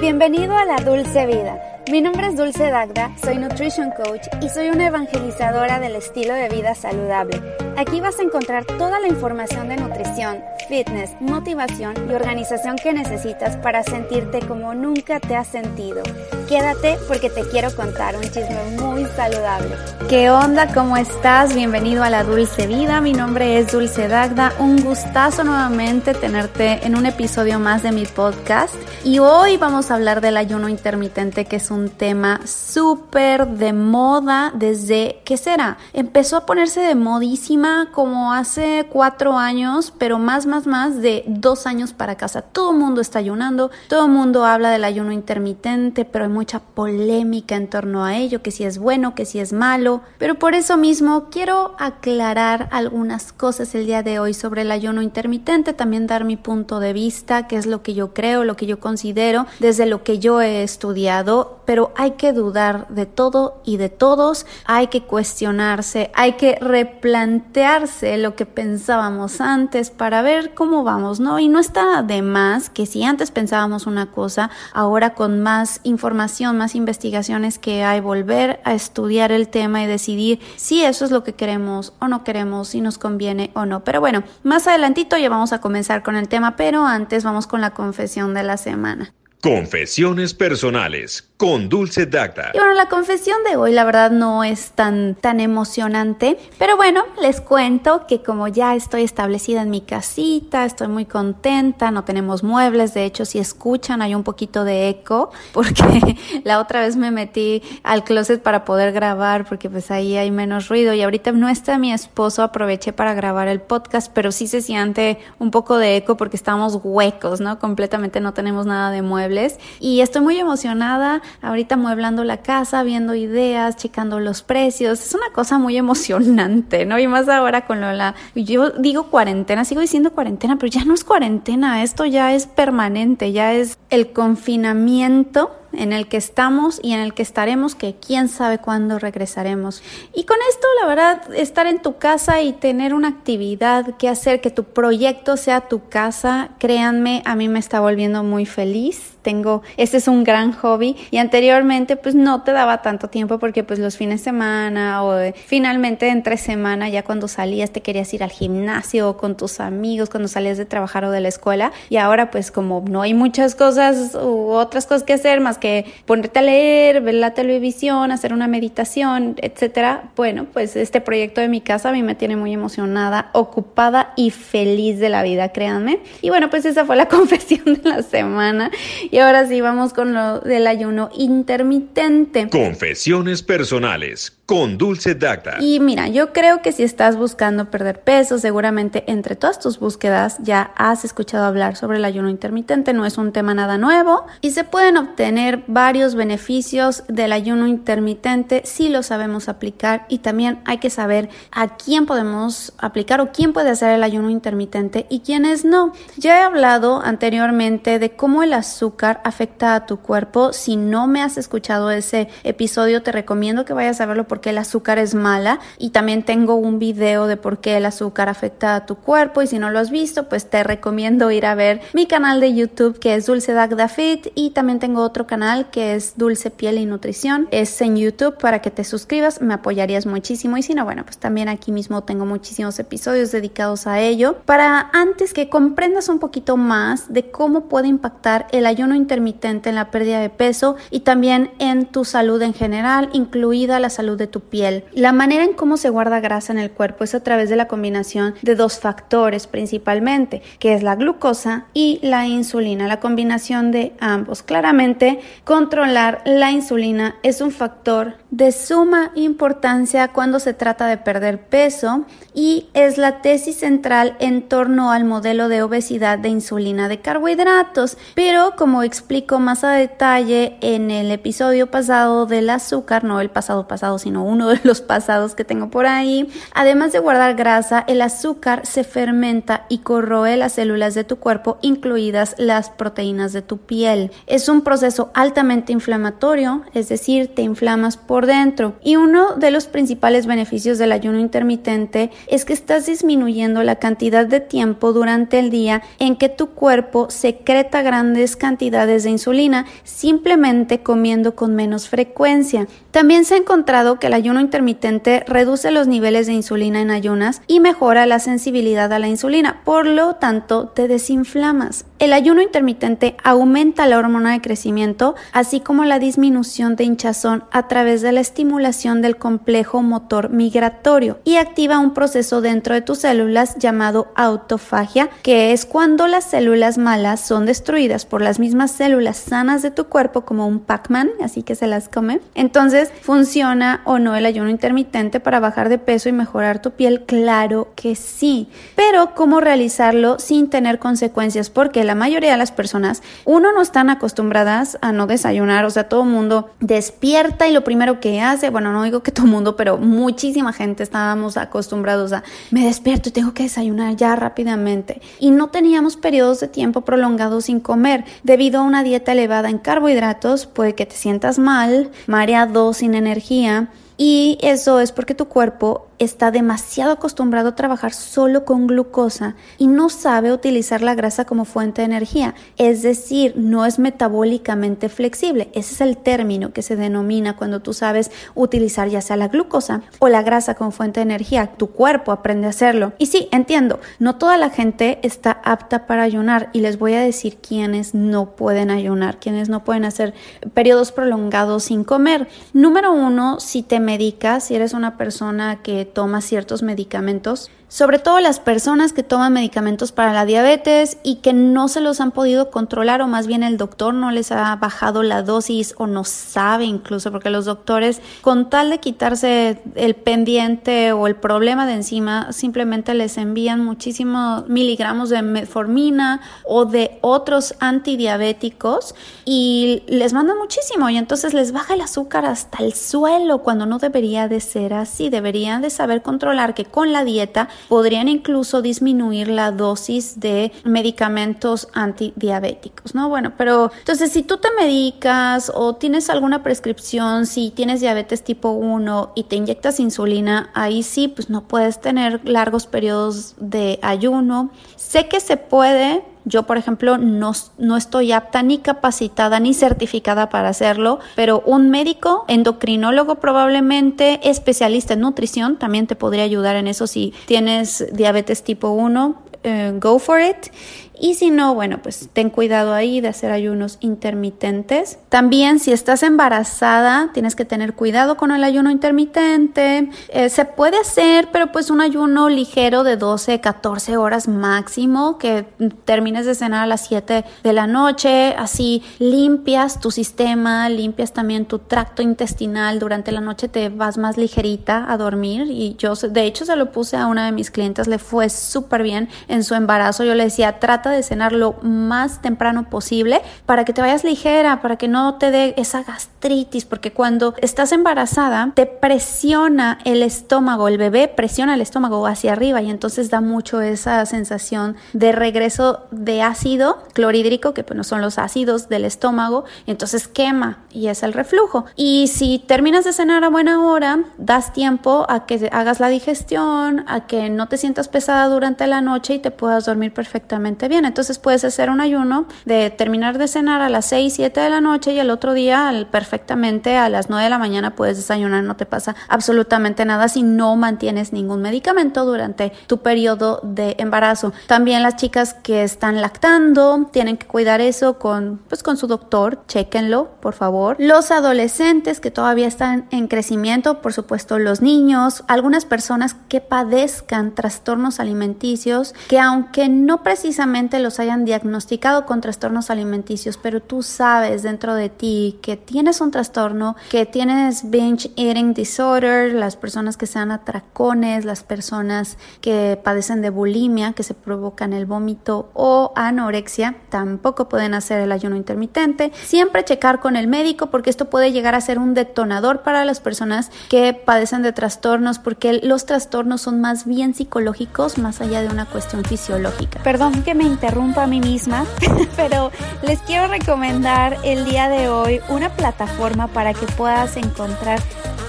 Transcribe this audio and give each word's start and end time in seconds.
Bienvenido 0.00 0.56
a 0.56 0.64
la 0.64 0.76
Dulce 0.76 1.26
Vida. 1.26 1.60
Mi 1.90 2.00
nombre 2.00 2.28
es 2.28 2.36
Dulce 2.36 2.70
Dagda, 2.70 3.10
soy 3.20 3.36
Nutrition 3.36 3.90
Coach 3.90 4.28
y 4.40 4.48
soy 4.48 4.68
una 4.68 4.86
evangelizadora 4.86 5.80
del 5.80 5.96
estilo 5.96 6.34
de 6.34 6.48
vida 6.48 6.76
saludable. 6.76 7.42
Aquí 7.76 8.00
vas 8.00 8.20
a 8.20 8.22
encontrar 8.22 8.64
toda 8.64 9.00
la 9.00 9.08
información 9.08 9.68
de 9.68 9.76
nutrición, 9.76 10.44
fitness, 10.68 11.16
motivación 11.18 11.94
y 12.08 12.14
organización 12.14 12.76
que 12.76 12.92
necesitas 12.92 13.56
para 13.56 13.82
sentirte 13.82 14.38
como 14.38 14.72
nunca 14.72 15.18
te 15.18 15.34
has 15.34 15.48
sentido. 15.48 16.04
Quédate 16.48 16.98
porque 17.06 17.28
te 17.28 17.42
quiero 17.42 17.70
contar 17.76 18.16
un 18.16 18.22
chisme 18.22 18.78
muy 18.80 19.04
saludable. 19.14 19.76
¿Qué 20.08 20.30
onda? 20.30 20.72
¿Cómo 20.72 20.96
estás? 20.96 21.54
Bienvenido 21.54 22.02
a 22.02 22.08
la 22.08 22.24
Dulce 22.24 22.66
Vida. 22.66 23.02
Mi 23.02 23.12
nombre 23.12 23.58
es 23.58 23.70
Dulce 23.70 24.08
Dagda. 24.08 24.54
Un 24.58 24.82
gustazo 24.82 25.44
nuevamente 25.44 26.14
tenerte 26.14 26.86
en 26.86 26.96
un 26.96 27.04
episodio 27.04 27.58
más 27.58 27.82
de 27.82 27.92
mi 27.92 28.06
podcast. 28.06 28.74
Y 29.04 29.18
hoy 29.18 29.58
vamos 29.58 29.90
a 29.90 29.96
hablar 29.96 30.22
del 30.22 30.38
ayuno 30.38 30.70
intermitente, 30.70 31.44
que 31.44 31.56
es 31.56 31.70
un 31.70 31.90
tema 31.90 32.40
súper 32.46 33.46
de 33.46 33.74
moda 33.74 34.50
desde, 34.54 35.20
¿qué 35.26 35.36
será? 35.36 35.76
Empezó 35.92 36.38
a 36.38 36.46
ponerse 36.46 36.80
de 36.80 36.94
modísima 36.94 37.90
como 37.92 38.32
hace 38.32 38.86
cuatro 38.90 39.36
años, 39.36 39.92
pero 39.98 40.18
más, 40.18 40.46
más, 40.46 40.66
más 40.66 41.02
de 41.02 41.24
dos 41.26 41.66
años 41.66 41.92
para 41.92 42.16
casa. 42.16 42.40
Todo 42.40 42.70
el 42.70 42.78
mundo 42.78 43.02
está 43.02 43.18
ayunando, 43.18 43.70
todo 43.88 44.06
el 44.06 44.12
mundo 44.12 44.46
habla 44.46 44.70
del 44.70 44.84
ayuno 44.84 45.12
intermitente, 45.12 46.06
pero 46.06 46.24
hay 46.24 46.30
mucha 46.38 46.60
polémica 46.60 47.56
en 47.56 47.68
torno 47.68 48.04
a 48.04 48.16
ello, 48.16 48.42
que 48.42 48.52
si 48.52 48.62
es 48.62 48.78
bueno, 48.78 49.16
que 49.16 49.24
si 49.24 49.40
es 49.40 49.52
malo. 49.52 50.02
Pero 50.18 50.36
por 50.36 50.54
eso 50.54 50.76
mismo 50.76 51.30
quiero 51.32 51.74
aclarar 51.80 52.68
algunas 52.70 53.32
cosas 53.32 53.74
el 53.74 53.86
día 53.86 54.04
de 54.04 54.20
hoy 54.20 54.34
sobre 54.34 54.62
el 54.62 54.70
ayuno 54.70 55.02
intermitente, 55.02 55.72
también 55.72 56.06
dar 56.06 56.22
mi 56.22 56.36
punto 56.36 56.78
de 56.78 56.92
vista, 56.92 57.48
qué 57.48 57.56
es 57.56 57.66
lo 57.66 57.82
que 57.82 57.94
yo 57.94 58.14
creo, 58.14 58.44
lo 58.44 58.54
que 58.54 58.66
yo 58.66 58.78
considero, 58.78 59.46
desde 59.58 59.84
lo 59.86 60.04
que 60.04 60.20
yo 60.20 60.40
he 60.40 60.62
estudiado, 60.62 61.58
pero 61.64 61.90
hay 61.96 62.12
que 62.12 62.32
dudar 62.32 62.86
de 62.88 63.06
todo 63.06 63.60
y 63.64 63.76
de 63.78 63.88
todos, 63.88 64.46
hay 64.64 64.86
que 64.86 65.02
cuestionarse, 65.02 66.12
hay 66.14 66.34
que 66.34 66.56
replantearse 66.60 68.16
lo 68.16 68.36
que 68.36 68.46
pensábamos 68.46 69.40
antes 69.40 69.90
para 69.90 70.22
ver 70.22 70.54
cómo 70.54 70.84
vamos, 70.84 71.18
¿no? 71.18 71.40
Y 71.40 71.48
no 71.48 71.58
está 71.58 72.04
de 72.04 72.22
más 72.22 72.70
que 72.70 72.86
si 72.86 73.02
antes 73.02 73.32
pensábamos 73.32 73.88
una 73.88 74.12
cosa, 74.12 74.50
ahora 74.72 75.14
con 75.14 75.42
más 75.42 75.80
información, 75.82 76.27
más 76.56 76.74
investigaciones 76.74 77.58
que 77.58 77.82
hay, 77.82 78.00
volver 78.00 78.60
a 78.64 78.74
estudiar 78.74 79.32
el 79.32 79.48
tema 79.48 79.82
y 79.82 79.86
decidir 79.86 80.40
si 80.56 80.84
eso 80.84 81.04
es 81.04 81.10
lo 81.10 81.24
que 81.24 81.34
queremos 81.34 81.92
o 82.00 82.08
no 82.08 82.24
queremos, 82.24 82.68
si 82.68 82.80
nos 82.80 82.98
conviene 82.98 83.50
o 83.54 83.66
no. 83.66 83.84
Pero 83.84 84.00
bueno, 84.00 84.24
más 84.42 84.66
adelantito 84.66 85.16
ya 85.16 85.28
vamos 85.28 85.52
a 85.52 85.60
comenzar 85.60 86.02
con 86.02 86.16
el 86.16 86.28
tema, 86.28 86.56
pero 86.56 86.86
antes 86.86 87.24
vamos 87.24 87.46
con 87.46 87.60
la 87.60 87.70
confesión 87.70 88.34
de 88.34 88.42
la 88.42 88.56
semana. 88.56 89.12
Confesiones 89.40 90.34
personales 90.34 91.27
con 91.38 91.68
Dulce 91.68 92.04
Dacta. 92.04 92.50
Y 92.52 92.58
bueno, 92.58 92.74
la 92.74 92.88
confesión 92.88 93.38
de 93.48 93.56
hoy 93.56 93.72
la 93.72 93.84
verdad 93.84 94.10
no 94.10 94.42
es 94.42 94.72
tan, 94.72 95.14
tan 95.14 95.38
emocionante, 95.38 96.36
pero 96.58 96.76
bueno, 96.76 97.04
les 97.22 97.40
cuento 97.40 98.06
que 98.08 98.22
como 98.22 98.48
ya 98.48 98.74
estoy 98.74 99.04
establecida 99.04 99.62
en 99.62 99.70
mi 99.70 99.80
casita, 99.80 100.64
estoy 100.64 100.88
muy 100.88 101.04
contenta, 101.04 101.92
no 101.92 102.02
tenemos 102.02 102.42
muebles, 102.42 102.92
de 102.92 103.04
hecho 103.04 103.24
si 103.24 103.38
escuchan 103.38 104.02
hay 104.02 104.16
un 104.16 104.24
poquito 104.24 104.64
de 104.64 104.88
eco, 104.88 105.30
porque 105.52 106.16
la 106.42 106.58
otra 106.58 106.80
vez 106.80 106.96
me 106.96 107.12
metí 107.12 107.62
al 107.84 108.02
closet 108.02 108.42
para 108.42 108.64
poder 108.64 108.92
grabar, 108.92 109.46
porque 109.46 109.70
pues 109.70 109.92
ahí 109.92 110.16
hay 110.16 110.32
menos 110.32 110.68
ruido 110.68 110.92
y 110.92 111.02
ahorita 111.02 111.30
no 111.30 111.48
está 111.48 111.78
mi 111.78 111.92
esposo, 111.92 112.42
aproveché 112.42 112.92
para 112.92 113.14
grabar 113.14 113.46
el 113.46 113.60
podcast, 113.60 114.10
pero 114.12 114.32
sí 114.32 114.48
se 114.48 114.60
siente 114.60 115.20
un 115.38 115.52
poco 115.52 115.78
de 115.78 115.98
eco 115.98 116.16
porque 116.16 116.36
estamos 116.36 116.80
huecos, 116.82 117.40
¿no? 117.40 117.60
Completamente 117.60 118.20
no 118.20 118.34
tenemos 118.34 118.66
nada 118.66 118.90
de 118.90 119.02
muebles 119.02 119.58
y 119.78 120.00
estoy 120.00 120.22
muy 120.22 120.36
emocionada 120.36 121.22
ahorita 121.42 121.76
mueblando 121.76 122.24
la 122.24 122.38
casa, 122.38 122.82
viendo 122.82 123.14
ideas, 123.14 123.76
checando 123.76 124.20
los 124.20 124.42
precios. 124.42 125.00
Es 125.00 125.14
una 125.14 125.30
cosa 125.32 125.58
muy 125.58 125.76
emocionante, 125.76 126.84
¿no? 126.86 126.98
Y 126.98 127.06
más 127.06 127.28
ahora 127.28 127.66
con 127.66 127.80
lo 127.80 127.92
la... 127.92 128.14
Yo 128.34 128.70
digo 128.70 129.04
cuarentena, 129.04 129.64
sigo 129.64 129.80
diciendo 129.80 130.12
cuarentena, 130.12 130.56
pero 130.56 130.70
ya 130.70 130.84
no 130.84 130.94
es 130.94 131.04
cuarentena, 131.04 131.82
esto 131.82 132.04
ya 132.04 132.34
es 132.34 132.46
permanente, 132.46 133.32
ya 133.32 133.52
es 133.52 133.78
el 133.90 134.12
confinamiento 134.12 135.50
en 135.78 135.92
el 135.92 136.08
que 136.08 136.16
estamos 136.16 136.80
y 136.82 136.92
en 136.92 137.00
el 137.00 137.14
que 137.14 137.22
estaremos, 137.22 137.74
que 137.74 137.94
quién 137.94 138.28
sabe 138.28 138.58
cuándo 138.58 138.98
regresaremos. 138.98 139.82
Y 140.14 140.24
con 140.24 140.36
esto, 140.50 140.66
la 140.82 140.88
verdad, 140.88 141.34
estar 141.34 141.66
en 141.66 141.80
tu 141.80 141.96
casa 141.98 142.42
y 142.42 142.52
tener 142.52 142.94
una 142.94 143.08
actividad 143.08 143.96
que 143.96 144.08
hacer, 144.08 144.40
que 144.40 144.50
tu 144.50 144.64
proyecto 144.64 145.36
sea 145.36 145.62
tu 145.62 145.88
casa, 145.88 146.50
créanme, 146.58 147.22
a 147.24 147.36
mí 147.36 147.48
me 147.48 147.58
está 147.58 147.80
volviendo 147.80 148.22
muy 148.22 148.44
feliz. 148.46 149.14
Tengo, 149.22 149.62
este 149.76 149.98
es 149.98 150.08
un 150.08 150.24
gran 150.24 150.52
hobby 150.52 150.96
y 151.10 151.18
anteriormente 151.18 151.96
pues 151.96 152.14
no 152.14 152.44
te 152.44 152.52
daba 152.52 152.80
tanto 152.80 153.08
tiempo 153.08 153.38
porque 153.38 153.62
pues 153.62 153.78
los 153.78 153.96
fines 153.96 154.20
de 154.20 154.24
semana 154.24 155.02
o 155.02 155.18
finalmente 155.46 156.08
entre 156.08 156.38
semana 156.38 156.88
ya 156.88 157.02
cuando 157.02 157.28
salías 157.28 157.70
te 157.70 157.82
querías 157.82 158.14
ir 158.14 158.22
al 158.22 158.30
gimnasio 158.30 159.18
con 159.18 159.36
tus 159.36 159.60
amigos, 159.60 160.08
cuando 160.08 160.28
salías 160.28 160.56
de 160.56 160.64
trabajar 160.64 161.04
o 161.04 161.10
de 161.10 161.20
la 161.20 161.28
escuela 161.28 161.72
y 161.90 161.96
ahora 161.96 162.30
pues 162.30 162.50
como 162.50 162.82
no 162.88 163.02
hay 163.02 163.12
muchas 163.12 163.54
cosas 163.54 164.14
u 164.14 164.50
otras 164.50 164.86
cosas 164.86 165.02
que 165.02 165.12
hacer 165.12 165.40
más 165.40 165.58
que 165.58 165.67
ponerte 166.06 166.38
a 166.38 166.42
leer, 166.42 167.00
ver 167.00 167.14
la 167.14 167.34
televisión, 167.34 168.12
hacer 168.12 168.32
una 168.32 168.48
meditación, 168.48 169.36
etcétera. 169.40 170.10
Bueno, 170.16 170.46
pues 170.52 170.76
este 170.76 171.00
proyecto 171.00 171.40
de 171.40 171.48
mi 171.48 171.60
casa 171.60 171.90
a 171.90 171.92
mí 171.92 172.02
me 172.02 172.14
tiene 172.14 172.36
muy 172.36 172.52
emocionada, 172.52 173.30
ocupada 173.32 174.12
y 174.16 174.30
feliz 174.30 174.98
de 174.98 175.08
la 175.08 175.22
vida, 175.22 175.50
créanme. 175.50 176.00
Y 176.22 176.30
bueno, 176.30 176.50
pues 176.50 176.64
esa 176.64 176.84
fue 176.84 176.96
la 176.96 177.08
confesión 177.08 177.64
de 177.64 177.88
la 177.88 178.02
semana. 178.02 178.70
Y 179.10 179.18
ahora 179.18 179.46
sí 179.46 179.60
vamos 179.60 179.92
con 179.92 180.14
lo 180.14 180.40
del 180.40 180.66
ayuno 180.66 181.10
intermitente. 181.14 182.48
Confesiones 182.48 183.42
personales 183.42 184.37
con 184.48 184.78
Dulce 184.78 185.14
Dacta. 185.14 185.58
Y 185.60 185.78
mira, 185.78 186.08
yo 186.08 186.32
creo 186.32 186.62
que 186.62 186.72
si 186.72 186.82
estás 186.82 187.18
buscando 187.18 187.70
perder 187.70 188.00
peso, 188.00 188.38
seguramente 188.38 189.04
entre 189.06 189.36
todas 189.36 189.58
tus 189.58 189.78
búsquedas 189.78 190.38
ya 190.40 190.72
has 190.74 191.04
escuchado 191.04 191.44
hablar 191.44 191.76
sobre 191.76 191.98
el 191.98 192.04
ayuno 192.06 192.30
intermitente, 192.30 192.94
no 192.94 193.04
es 193.04 193.18
un 193.18 193.32
tema 193.32 193.52
nada 193.52 193.76
nuevo 193.76 194.24
y 194.40 194.52
se 194.52 194.64
pueden 194.64 194.96
obtener 194.96 195.64
varios 195.66 196.14
beneficios 196.14 197.04
del 197.08 197.32
ayuno 197.32 197.66
intermitente 197.66 198.62
si 198.64 198.88
lo 198.88 199.02
sabemos 199.02 199.50
aplicar 199.50 200.06
y 200.08 200.20
también 200.20 200.60
hay 200.64 200.78
que 200.78 200.88
saber 200.88 201.28
a 201.52 201.76
quién 201.76 202.06
podemos 202.06 202.72
aplicar 202.78 203.20
o 203.20 203.32
quién 203.32 203.52
puede 203.52 203.68
hacer 203.68 203.90
el 203.90 204.02
ayuno 204.02 204.30
intermitente 204.30 205.04
y 205.10 205.20
quiénes 205.20 205.66
no. 205.66 205.92
Ya 206.16 206.38
he 206.38 206.42
hablado 206.42 207.02
anteriormente 207.02 207.98
de 207.98 208.16
cómo 208.16 208.42
el 208.42 208.54
azúcar 208.54 209.20
afecta 209.24 209.74
a 209.74 209.84
tu 209.84 209.98
cuerpo. 209.98 210.54
Si 210.54 210.76
no 210.76 211.06
me 211.06 211.20
has 211.20 211.36
escuchado 211.36 211.90
ese 211.90 212.28
episodio, 212.44 213.02
te 213.02 213.12
recomiendo 213.12 213.66
que 213.66 213.74
vayas 213.74 214.00
a 214.00 214.06
verlo 214.06 214.26
por 214.26 214.37
el 214.46 214.58
azúcar 214.58 214.98
es 214.98 215.14
mala. 215.14 215.60
Y 215.78 215.90
también 215.90 216.22
tengo 216.22 216.54
un 216.54 216.78
video 216.78 217.26
de 217.26 217.36
por 217.36 217.58
qué 217.58 217.76
el 217.76 217.86
azúcar 217.86 218.28
afecta 218.28 218.74
a 218.74 218.86
tu 218.86 218.96
cuerpo. 218.96 219.42
Y 219.42 219.46
si 219.46 219.58
no 219.58 219.70
lo 219.70 219.78
has 219.78 219.90
visto 219.90 220.28
pues 220.28 220.48
te 220.48 220.62
recomiendo 220.64 221.30
ir 221.30 221.46
a 221.46 221.54
ver 221.54 221.80
mi 221.92 222.06
canal 222.06 222.40
de 222.40 222.54
YouTube 222.54 222.98
que 222.98 223.14
es 223.14 223.26
Dulce 223.26 223.52
Dagda 223.52 223.88
Fit. 223.88 224.28
Y 224.34 224.50
también 224.50 224.78
tengo 224.78 225.02
otro 225.02 225.26
canal 225.26 225.70
que 225.70 225.94
es 225.94 226.14
Dulce 226.16 226.50
Piel 226.50 226.78
y 226.78 226.86
Nutrición. 226.86 227.48
Es 227.50 227.80
en 227.80 227.96
YouTube. 227.96 228.38
Para 228.38 228.60
que 228.60 228.70
te 228.70 228.84
suscribas 228.84 229.40
me 229.40 229.54
apoyarías 229.54 230.06
muchísimo. 230.06 230.56
Y 230.56 230.62
si 230.62 230.74
no 230.74 230.84
bueno 230.84 231.04
pues 231.04 231.18
también 231.18 231.48
aquí 231.48 231.72
mismo 231.72 232.02
tengo 232.04 232.24
muchísimos 232.24 232.78
episodios 232.78 233.32
dedicados 233.32 233.86
a 233.86 234.00
ello. 234.00 234.36
Para 234.44 234.90
antes 234.92 235.34
que 235.34 235.48
comprendas 235.48 236.08
un 236.08 236.18
poquito 236.18 236.56
más 236.56 237.12
de 237.12 237.30
cómo 237.30 237.68
puede 237.68 237.88
impactar 237.88 238.46
el 238.52 238.66
ayuno 238.66 238.94
intermitente 238.94 239.68
en 239.68 239.74
la 239.74 239.90
pérdida 239.90 240.20
de 240.20 240.30
peso 240.30 240.76
y 240.90 241.00
también 241.00 241.50
en 241.58 241.86
tu 241.86 242.04
salud 242.04 242.40
en 242.42 242.54
general 242.54 243.10
incluida 243.12 243.80
la 243.80 243.90
salud 243.90 244.16
de 244.16 244.26
tu 244.28 244.40
piel. 244.40 244.84
La 244.92 245.12
manera 245.12 245.44
en 245.44 245.52
cómo 245.52 245.76
se 245.76 245.90
guarda 245.90 246.20
grasa 246.20 246.52
en 246.52 246.58
el 246.58 246.70
cuerpo 246.70 247.04
es 247.04 247.14
a 247.14 247.22
través 247.22 247.50
de 247.50 247.56
la 247.56 247.68
combinación 247.68 248.34
de 248.42 248.54
dos 248.54 248.78
factores 248.78 249.46
principalmente, 249.46 250.42
que 250.58 250.74
es 250.74 250.82
la 250.82 250.96
glucosa 250.96 251.66
y 251.74 251.98
la 252.02 252.26
insulina, 252.26 252.86
la 252.86 253.00
combinación 253.00 253.70
de 253.70 253.92
ambos. 254.00 254.42
Claramente, 254.42 255.20
controlar 255.44 256.22
la 256.24 256.50
insulina 256.50 257.16
es 257.22 257.40
un 257.40 257.50
factor 257.50 258.14
de 258.30 258.52
suma 258.52 259.10
importancia 259.14 260.08
cuando 260.08 260.38
se 260.38 260.54
trata 260.54 260.86
de 260.86 260.98
perder 260.98 261.40
peso 261.48 262.04
y 262.34 262.68
es 262.74 262.98
la 262.98 263.22
tesis 263.22 263.56
central 263.56 264.16
en 264.20 264.42
torno 264.48 264.92
al 264.92 265.04
modelo 265.04 265.48
de 265.48 265.62
obesidad 265.62 266.18
de 266.18 266.28
insulina 266.28 266.88
de 266.88 267.00
carbohidratos. 267.00 267.96
Pero 268.14 268.54
como 268.56 268.82
explico 268.82 269.38
más 269.40 269.64
a 269.64 269.72
detalle 269.72 270.56
en 270.60 270.90
el 270.90 271.10
episodio 271.10 271.70
pasado 271.70 272.26
del 272.26 272.50
azúcar, 272.50 273.04
no 273.04 273.20
el 273.20 273.30
pasado 273.30 273.66
pasado, 273.66 273.98
sino 273.98 274.17
uno 274.22 274.48
de 274.48 274.60
los 274.64 274.80
pasados 274.80 275.34
que 275.34 275.44
tengo 275.44 275.70
por 275.70 275.86
ahí. 275.86 276.28
Además 276.54 276.92
de 276.92 276.98
guardar 276.98 277.34
grasa, 277.34 277.84
el 277.86 278.02
azúcar 278.02 278.66
se 278.66 278.84
fermenta 278.84 279.66
y 279.68 279.78
corroe 279.78 280.36
las 280.36 280.52
células 280.52 280.94
de 280.94 281.04
tu 281.04 281.16
cuerpo, 281.16 281.58
incluidas 281.62 282.34
las 282.38 282.70
proteínas 282.70 283.32
de 283.32 283.42
tu 283.42 283.58
piel. 283.58 284.10
Es 284.26 284.48
un 284.48 284.62
proceso 284.62 285.10
altamente 285.14 285.72
inflamatorio, 285.72 286.62
es 286.74 286.88
decir, 286.88 287.34
te 287.34 287.42
inflamas 287.42 287.96
por 287.96 288.26
dentro. 288.26 288.74
Y 288.82 288.96
uno 288.96 289.34
de 289.36 289.50
los 289.50 289.66
principales 289.66 290.26
beneficios 290.26 290.78
del 290.78 290.92
ayuno 290.92 291.18
intermitente 291.18 292.10
es 292.26 292.44
que 292.44 292.52
estás 292.52 292.86
disminuyendo 292.86 293.62
la 293.62 293.76
cantidad 293.76 294.26
de 294.26 294.40
tiempo 294.40 294.92
durante 294.92 295.38
el 295.38 295.50
día 295.50 295.82
en 295.98 296.16
que 296.16 296.28
tu 296.28 296.48
cuerpo 296.50 297.10
secreta 297.10 297.82
grandes 297.82 298.36
cantidades 298.36 299.04
de 299.04 299.10
insulina 299.10 299.66
simplemente 299.84 300.80
comiendo 300.82 301.34
con 301.34 301.54
menos 301.54 301.88
frecuencia. 301.88 302.66
También 302.90 303.24
se 303.24 303.34
ha 303.34 303.38
encontrado 303.38 303.98
que 303.98 304.07
el 304.08 304.14
ayuno 304.14 304.40
intermitente 304.40 305.24
reduce 305.26 305.70
los 305.70 305.86
niveles 305.86 306.26
de 306.26 306.32
insulina 306.32 306.80
en 306.80 306.90
ayunas 306.90 307.42
y 307.46 307.60
mejora 307.60 308.06
la 308.06 308.18
sensibilidad 308.18 308.92
a 308.92 308.98
la 308.98 309.08
insulina, 309.08 309.60
por 309.64 309.86
lo 309.86 310.16
tanto 310.16 310.68
te 310.68 310.88
desinflamas. 310.88 311.84
El 311.98 312.12
ayuno 312.12 312.42
intermitente 312.42 313.16
aumenta 313.24 313.88
la 313.88 313.98
hormona 313.98 314.30
de 314.30 314.40
crecimiento, 314.40 315.16
así 315.32 315.58
como 315.58 315.84
la 315.84 315.98
disminución 315.98 316.76
de 316.76 316.84
hinchazón 316.84 317.42
a 317.50 317.66
través 317.66 318.02
de 318.02 318.12
la 318.12 318.20
estimulación 318.20 319.02
del 319.02 319.16
complejo 319.16 319.82
motor 319.82 320.30
migratorio 320.30 321.18
y 321.24 321.36
activa 321.36 321.80
un 321.80 321.94
proceso 321.94 322.40
dentro 322.40 322.74
de 322.74 322.82
tus 322.82 322.98
células 322.98 323.56
llamado 323.58 324.12
autofagia, 324.14 325.10
que 325.24 325.52
es 325.52 325.66
cuando 325.66 326.06
las 326.06 326.22
células 326.22 326.78
malas 326.78 327.18
son 327.18 327.46
destruidas 327.46 328.06
por 328.06 328.22
las 328.22 328.38
mismas 328.38 328.70
células 328.70 329.16
sanas 329.16 329.62
de 329.62 329.72
tu 329.72 329.86
cuerpo 329.86 330.20
como 330.20 330.46
un 330.46 330.60
Pac-Man, 330.60 331.10
así 331.20 331.42
que 331.42 331.56
se 331.56 331.66
las 331.66 331.88
come. 331.88 332.20
Entonces, 332.36 332.92
¿funciona 333.02 333.82
o 333.84 333.98
no 333.98 334.14
el 334.14 334.24
ayuno 334.24 334.50
intermitente 334.50 335.18
para 335.18 335.40
bajar 335.40 335.68
de 335.68 335.78
peso 335.78 336.08
y 336.08 336.12
mejorar 336.12 336.62
tu 336.62 336.70
piel? 336.70 337.06
Claro 337.06 337.72
que 337.74 337.96
sí, 337.96 338.48
pero 338.76 339.16
¿cómo 339.16 339.40
realizarlo 339.40 340.20
sin 340.20 340.48
tener 340.48 340.78
consecuencias? 340.78 341.50
Porque 341.50 341.87
la 341.88 341.96
mayoría 341.96 342.30
de 342.30 342.36
las 342.36 342.52
personas, 342.52 343.02
uno, 343.24 343.50
no 343.52 343.60
están 343.60 343.90
acostumbradas 343.90 344.78
a 344.82 344.92
no 344.92 345.08
desayunar, 345.08 345.64
o 345.64 345.70
sea, 345.70 345.88
todo 345.88 346.02
el 346.02 346.10
mundo 346.10 346.50
despierta 346.60 347.48
y 347.48 347.52
lo 347.52 347.64
primero 347.64 347.98
que 347.98 348.20
hace, 348.20 348.50
bueno, 348.50 348.72
no 348.72 348.84
digo 348.84 349.02
que 349.02 349.10
todo 349.10 349.26
el 349.26 349.32
mundo, 349.32 349.56
pero 349.56 349.78
muchísima 349.78 350.52
gente 350.52 350.82
estábamos 350.82 351.36
acostumbrados 351.36 352.12
a, 352.12 352.22
me 352.50 352.64
despierto 352.64 353.08
y 353.08 353.12
tengo 353.12 353.34
que 353.34 353.44
desayunar 353.44 353.96
ya 353.96 354.14
rápidamente. 354.14 355.00
Y 355.18 355.30
no 355.30 355.48
teníamos 355.48 355.96
periodos 355.96 356.40
de 356.40 356.48
tiempo 356.48 356.82
prolongados 356.82 357.46
sin 357.46 357.58
comer. 357.60 358.04
Debido 358.22 358.60
a 358.60 358.64
una 358.64 358.82
dieta 358.82 359.12
elevada 359.12 359.48
en 359.48 359.58
carbohidratos, 359.58 360.46
puede 360.46 360.74
que 360.74 360.86
te 360.86 360.94
sientas 360.94 361.38
mal, 361.38 361.90
mareado, 362.06 362.72
sin 362.74 362.94
energía. 362.94 363.68
Y 363.96 364.38
eso 364.42 364.78
es 364.78 364.92
porque 364.92 365.14
tu 365.14 365.26
cuerpo 365.26 365.87
está 365.98 366.30
demasiado 366.30 366.92
acostumbrado 366.92 367.50
a 367.50 367.56
trabajar 367.56 367.92
solo 367.92 368.44
con 368.44 368.66
glucosa 368.66 369.34
y 369.58 369.66
no 369.66 369.88
sabe 369.88 370.32
utilizar 370.32 370.82
la 370.82 370.94
grasa 370.94 371.24
como 371.24 371.44
fuente 371.44 371.82
de 371.82 371.86
energía, 371.86 372.34
es 372.56 372.82
decir, 372.82 373.34
no 373.36 373.66
es 373.66 373.78
metabólicamente 373.78 374.88
flexible. 374.88 375.50
Ese 375.54 375.74
es 375.74 375.80
el 375.80 375.96
término 375.96 376.52
que 376.52 376.62
se 376.62 376.76
denomina 376.76 377.36
cuando 377.36 377.60
tú 377.60 377.72
sabes 377.72 378.10
utilizar 378.34 378.88
ya 378.88 379.00
sea 379.00 379.16
la 379.16 379.28
glucosa 379.28 379.82
o 379.98 380.08
la 380.08 380.22
grasa 380.22 380.54
como 380.54 380.70
fuente 380.70 381.00
de 381.00 381.04
energía. 381.04 381.52
Tu 381.56 381.68
cuerpo 381.68 382.12
aprende 382.12 382.46
a 382.46 382.50
hacerlo. 382.50 382.92
Y 382.98 383.06
sí, 383.06 383.28
entiendo, 383.32 383.80
no 383.98 384.16
toda 384.16 384.36
la 384.36 384.50
gente 384.50 384.98
está 385.02 385.40
apta 385.44 385.86
para 385.86 386.02
ayunar 386.02 386.50
y 386.52 386.60
les 386.60 386.78
voy 386.78 386.94
a 386.94 387.00
decir 387.00 387.38
quiénes 387.38 387.94
no 387.94 388.36
pueden 388.36 388.70
ayunar, 388.70 389.18
quiénes 389.18 389.48
no 389.48 389.64
pueden 389.64 389.84
hacer 389.84 390.14
periodos 390.54 390.92
prolongados 390.92 391.64
sin 391.64 391.84
comer. 391.84 392.28
Número 392.52 392.92
uno, 392.92 393.40
si 393.40 393.62
te 393.62 393.80
medicas, 393.80 394.44
si 394.44 394.54
eres 394.54 394.72
una 394.72 394.96
persona 394.96 395.62
que 395.62 395.87
toma 395.88 396.20
ciertos 396.20 396.62
medicamentos 396.62 397.50
sobre 397.68 397.98
todo 397.98 398.18
las 398.20 398.40
personas 398.40 398.92
que 398.92 399.02
toman 399.02 399.34
medicamentos 399.34 399.92
para 399.92 400.12
la 400.12 400.24
diabetes 400.24 400.96
y 401.02 401.16
que 401.16 401.32
no 401.34 401.68
se 401.68 401.80
los 401.80 402.00
han 402.00 402.12
podido 402.12 402.50
controlar 402.50 403.02
o 403.02 403.06
más 403.06 403.26
bien 403.26 403.42
el 403.42 403.58
doctor 403.58 403.92
no 403.92 404.10
les 404.10 404.32
ha 404.32 404.56
bajado 404.56 405.02
la 405.02 405.22
dosis 405.22 405.74
o 405.76 405.86
no 405.86 406.04
sabe 406.04 406.64
incluso 406.64 407.12
porque 407.12 407.28
los 407.28 407.44
doctores 407.44 408.00
con 408.22 408.48
tal 408.48 408.70
de 408.70 408.78
quitarse 408.78 409.60
el 409.74 409.94
pendiente 409.94 410.92
o 410.92 411.06
el 411.06 411.16
problema 411.16 411.66
de 411.66 411.74
encima 411.74 412.32
simplemente 412.32 412.94
les 412.94 413.18
envían 413.18 413.62
muchísimos 413.62 414.48
miligramos 414.48 415.10
de 415.10 415.20
metformina 415.20 416.22
o 416.44 416.64
de 416.64 416.98
otros 417.02 417.54
antidiabéticos 417.60 418.94
y 419.24 419.82
les 419.86 420.14
mandan 420.14 420.38
muchísimo 420.38 420.88
y 420.88 420.96
entonces 420.96 421.34
les 421.34 421.52
baja 421.52 421.74
el 421.74 421.82
azúcar 421.82 422.24
hasta 422.24 422.64
el 422.64 422.72
suelo 422.72 423.42
cuando 423.42 423.66
no 423.66 423.78
debería 423.78 424.26
de 424.28 424.40
ser 424.40 424.72
así. 424.72 425.10
Deberían 425.10 425.62
de 425.62 425.70
saber 425.70 426.02
controlar 426.02 426.54
que 426.54 426.64
con 426.64 426.92
la 426.92 427.04
dieta 427.04 427.48
podrían 427.68 428.08
incluso 428.08 428.62
disminuir 428.62 429.28
la 429.28 429.50
dosis 429.50 430.20
de 430.20 430.52
medicamentos 430.64 431.68
antidiabéticos, 431.72 432.94
¿no? 432.94 433.08
Bueno, 433.08 433.32
pero 433.36 433.70
entonces 433.78 434.12
si 434.12 434.22
tú 434.22 434.36
te 434.38 434.48
medicas 434.58 435.50
o 435.54 435.76
tienes 435.76 436.10
alguna 436.10 436.42
prescripción, 436.42 437.26
si 437.26 437.50
tienes 437.50 437.80
diabetes 437.80 438.22
tipo 438.22 438.50
1 438.50 439.12
y 439.14 439.24
te 439.24 439.36
inyectas 439.36 439.80
insulina, 439.80 440.50
ahí 440.54 440.82
sí, 440.82 441.08
pues 441.08 441.30
no 441.30 441.48
puedes 441.48 441.80
tener 441.80 442.20
largos 442.28 442.66
periodos 442.66 443.34
de 443.38 443.78
ayuno. 443.82 444.50
Sé 444.76 445.08
que 445.08 445.20
se 445.20 445.36
puede, 445.36 446.04
yo, 446.28 446.44
por 446.44 446.58
ejemplo, 446.58 446.98
no, 446.98 447.32
no, 447.58 447.76
estoy 447.76 448.12
apta 448.12 448.42
ni 448.42 448.58
capacitada 448.58 449.40
ni 449.40 449.54
certificada 449.54 450.28
para 450.28 450.50
hacerlo, 450.50 451.00
pero 451.16 451.42
un 451.46 451.70
médico, 451.70 452.24
endocrinólogo 452.28 453.16
probablemente, 453.16 454.20
especialista 454.28 454.94
en 454.94 455.00
nutrición, 455.00 455.56
también 455.56 455.86
te 455.86 455.96
podría 455.96 456.24
ayudar 456.24 456.56
en 456.56 456.68
eso 456.68 456.86
si 456.86 457.14
tienes 457.26 457.86
diabetes 457.92 458.42
tipo 458.44 458.70
1, 458.70 459.22
eh, 459.44 459.72
go 459.80 459.98
for 459.98 460.20
it. 460.20 460.52
Y 461.00 461.14
si 461.14 461.30
no, 461.30 461.54
bueno, 461.54 461.78
pues 461.82 462.08
ten 462.12 462.30
cuidado 462.30 462.74
ahí 462.74 463.00
de 463.00 463.08
hacer 463.08 463.30
ayunos 463.30 463.78
intermitentes. 463.80 464.98
También 465.08 465.60
si 465.60 465.72
estás 465.72 466.02
embarazada, 466.02 467.10
tienes 467.12 467.36
que 467.36 467.44
tener 467.44 467.74
cuidado 467.74 468.16
con 468.16 468.32
el 468.32 468.42
ayuno 468.42 468.70
intermitente. 468.70 469.90
Eh, 470.08 470.28
se 470.28 470.44
puede 470.44 470.76
hacer, 470.78 471.28
pero 471.32 471.52
pues 471.52 471.70
un 471.70 471.80
ayuno 471.80 472.28
ligero 472.28 472.82
de 472.82 472.96
12, 472.96 473.40
14 473.40 473.96
horas 473.96 474.26
máximo, 474.28 475.18
que 475.18 475.46
termines 475.84 476.26
de 476.26 476.34
cenar 476.34 476.64
a 476.64 476.66
las 476.66 476.86
7 476.86 477.24
de 477.44 477.52
la 477.52 477.66
noche. 477.66 478.34
Así 478.36 478.82
limpias 478.98 479.80
tu 479.80 479.90
sistema, 479.90 480.68
limpias 480.68 481.12
también 481.12 481.46
tu 481.46 481.60
tracto 481.60 482.02
intestinal. 482.02 482.78
Durante 482.80 483.12
la 483.12 483.20
noche 483.20 483.48
te 483.48 483.68
vas 483.68 483.98
más 483.98 484.16
ligerita 484.16 484.90
a 484.90 484.96
dormir. 484.96 485.46
Y 485.48 485.76
yo, 485.78 485.94
de 485.94 486.24
hecho, 486.24 486.44
se 486.44 486.56
lo 486.56 486.72
puse 486.72 486.96
a 486.96 487.06
una 487.06 487.26
de 487.26 487.32
mis 487.32 487.50
clientes, 487.50 487.86
le 487.86 487.98
fue 487.98 488.30
súper 488.30 488.82
bien 488.82 489.08
en 489.28 489.44
su 489.44 489.54
embarazo. 489.54 490.04
Yo 490.04 490.14
le 490.14 490.24
decía, 490.24 490.58
trata 490.58 490.87
de 490.88 491.02
cenar 491.02 491.32
lo 491.32 491.54
más 491.62 492.22
temprano 492.22 492.68
posible 492.68 493.20
para 493.46 493.64
que 493.64 493.72
te 493.72 493.80
vayas 493.80 494.04
ligera, 494.04 494.60
para 494.60 494.76
que 494.76 494.88
no 494.88 495.14
te 495.16 495.30
dé 495.30 495.54
esa 495.56 495.82
gastritis, 495.82 496.64
porque 496.64 496.92
cuando 496.92 497.34
estás 497.38 497.72
embarazada 497.72 498.52
te 498.54 498.66
presiona 498.66 499.78
el 499.84 500.02
estómago, 500.02 500.68
el 500.68 500.78
bebé 500.78 501.08
presiona 501.08 501.54
el 501.54 501.60
estómago 501.60 502.06
hacia 502.06 502.32
arriba 502.32 502.62
y 502.62 502.70
entonces 502.70 503.10
da 503.10 503.20
mucho 503.20 503.60
esa 503.60 504.04
sensación 504.06 504.76
de 504.92 505.12
regreso 505.12 505.86
de 505.90 506.22
ácido 506.22 506.82
clorhídrico, 506.92 507.54
que 507.54 507.64
pues 507.64 507.76
no 507.76 507.84
son 507.84 508.00
los 508.00 508.18
ácidos 508.18 508.68
del 508.68 508.84
estómago, 508.84 509.44
y 509.66 509.70
entonces 509.70 510.08
quema 510.08 510.58
y 510.70 510.88
es 510.88 511.02
el 511.02 511.12
reflujo. 511.12 511.64
Y 511.76 512.08
si 512.08 512.38
terminas 512.38 512.84
de 512.84 512.92
cenar 512.92 513.24
a 513.24 513.28
buena 513.28 513.64
hora, 513.64 514.04
das 514.16 514.52
tiempo 514.52 515.06
a 515.08 515.26
que 515.26 515.48
hagas 515.52 515.80
la 515.80 515.88
digestión, 515.88 516.84
a 516.86 517.06
que 517.06 517.30
no 517.30 517.48
te 517.48 517.56
sientas 517.56 517.88
pesada 517.88 518.26
durante 518.26 518.66
la 518.66 518.80
noche 518.80 519.14
y 519.14 519.18
te 519.18 519.30
puedas 519.30 519.66
dormir 519.66 519.92
perfectamente 519.92 520.68
bien. 520.68 520.77
Entonces 520.84 521.18
puedes 521.18 521.44
hacer 521.44 521.70
un 521.70 521.80
ayuno 521.80 522.26
de 522.44 522.70
terminar 522.70 523.18
de 523.18 523.28
cenar 523.28 523.60
a 523.60 523.68
las 523.68 523.86
6, 523.86 524.12
7 524.14 524.40
de 524.40 524.50
la 524.50 524.60
noche 524.60 524.92
y 524.92 524.98
el 524.98 525.10
otro 525.10 525.34
día 525.34 525.72
perfectamente 525.90 526.76
a 526.76 526.88
las 526.88 527.08
9 527.08 527.24
de 527.24 527.30
la 527.30 527.38
mañana 527.38 527.74
puedes 527.74 527.96
desayunar. 527.96 528.44
No 528.44 528.56
te 528.56 528.66
pasa 528.66 528.96
absolutamente 529.08 529.84
nada 529.84 530.08
si 530.08 530.22
no 530.22 530.56
mantienes 530.56 531.12
ningún 531.12 531.42
medicamento 531.42 532.04
durante 532.04 532.52
tu 532.66 532.78
periodo 532.78 533.40
de 533.42 533.76
embarazo. 533.78 534.32
También 534.46 534.82
las 534.82 534.96
chicas 534.96 535.34
que 535.34 535.62
están 535.62 536.00
lactando 536.00 536.88
tienen 536.92 537.16
que 537.16 537.26
cuidar 537.26 537.60
eso 537.60 537.98
con, 537.98 538.40
pues, 538.48 538.62
con 538.62 538.76
su 538.76 538.86
doctor. 538.86 539.42
Chequenlo, 539.46 540.10
por 540.20 540.34
favor. 540.34 540.76
Los 540.78 541.10
adolescentes 541.10 542.00
que 542.00 542.10
todavía 542.10 542.46
están 542.46 542.86
en 542.90 543.08
crecimiento, 543.08 543.80
por 543.80 543.92
supuesto 543.92 544.38
los 544.38 544.60
niños, 544.60 545.24
algunas 545.28 545.64
personas 545.64 546.16
que 546.28 546.40
padezcan 546.40 547.34
trastornos 547.34 548.00
alimenticios 548.00 548.94
que 549.08 549.18
aunque 549.18 549.68
no 549.68 550.02
precisamente 550.02 550.67
los 550.78 551.00
hayan 551.00 551.24
diagnosticado 551.24 552.04
con 552.04 552.20
trastornos 552.20 552.70
alimenticios, 552.70 553.38
pero 553.38 553.60
tú 553.62 553.82
sabes 553.82 554.42
dentro 554.42 554.74
de 554.74 554.90
ti 554.90 555.38
que 555.40 555.56
tienes 555.56 556.00
un 556.02 556.10
trastorno, 556.10 556.76
que 556.90 557.06
tienes 557.06 557.70
binge 557.70 558.10
eating 558.16 558.52
disorder, 558.52 559.32
las 559.32 559.56
personas 559.56 559.96
que 559.96 560.06
sean 560.06 560.30
atracones, 560.30 561.24
las 561.24 561.42
personas 561.42 562.18
que 562.40 562.78
padecen 562.82 563.22
de 563.22 563.30
bulimia, 563.30 563.94
que 563.94 564.02
se 564.02 564.14
provocan 564.14 564.72
el 564.72 564.84
vómito 564.84 565.50
o 565.54 565.92
anorexia, 565.96 566.76
tampoco 566.90 567.48
pueden 567.48 567.74
hacer 567.74 568.00
el 568.00 568.12
ayuno 568.12 568.36
intermitente. 568.36 569.12
Siempre 569.24 569.64
checar 569.64 570.00
con 570.00 570.16
el 570.16 570.28
médico 570.28 570.66
porque 570.66 570.90
esto 570.90 571.08
puede 571.08 571.32
llegar 571.32 571.54
a 571.54 571.60
ser 571.60 571.78
un 571.78 571.94
detonador 571.94 572.62
para 572.62 572.84
las 572.84 573.00
personas 573.00 573.50
que 573.68 573.94
padecen 573.94 574.42
de 574.42 574.52
trastornos 574.52 575.18
porque 575.18 575.60
los 575.62 575.86
trastornos 575.86 576.42
son 576.42 576.60
más 576.60 576.84
bien 576.84 577.14
psicológicos 577.14 577.98
más 577.98 578.20
allá 578.20 578.42
de 578.42 578.48
una 578.48 578.66
cuestión 578.66 579.04
fisiológica. 579.04 579.80
Perdón 579.82 580.22
que 580.22 580.34
me 580.34 580.44
interrumpa 580.48 581.04
a 581.04 581.06
mí 581.06 581.20
misma, 581.20 581.64
pero 582.16 582.50
les 582.82 582.98
quiero 583.00 583.28
recomendar 583.28 584.16
el 584.24 584.44
día 584.44 584.68
de 584.68 584.88
hoy 584.88 585.20
una 585.28 585.50
plataforma 585.50 586.26
para 586.28 586.54
que 586.54 586.66
puedas 586.66 587.16
encontrar 587.16 587.80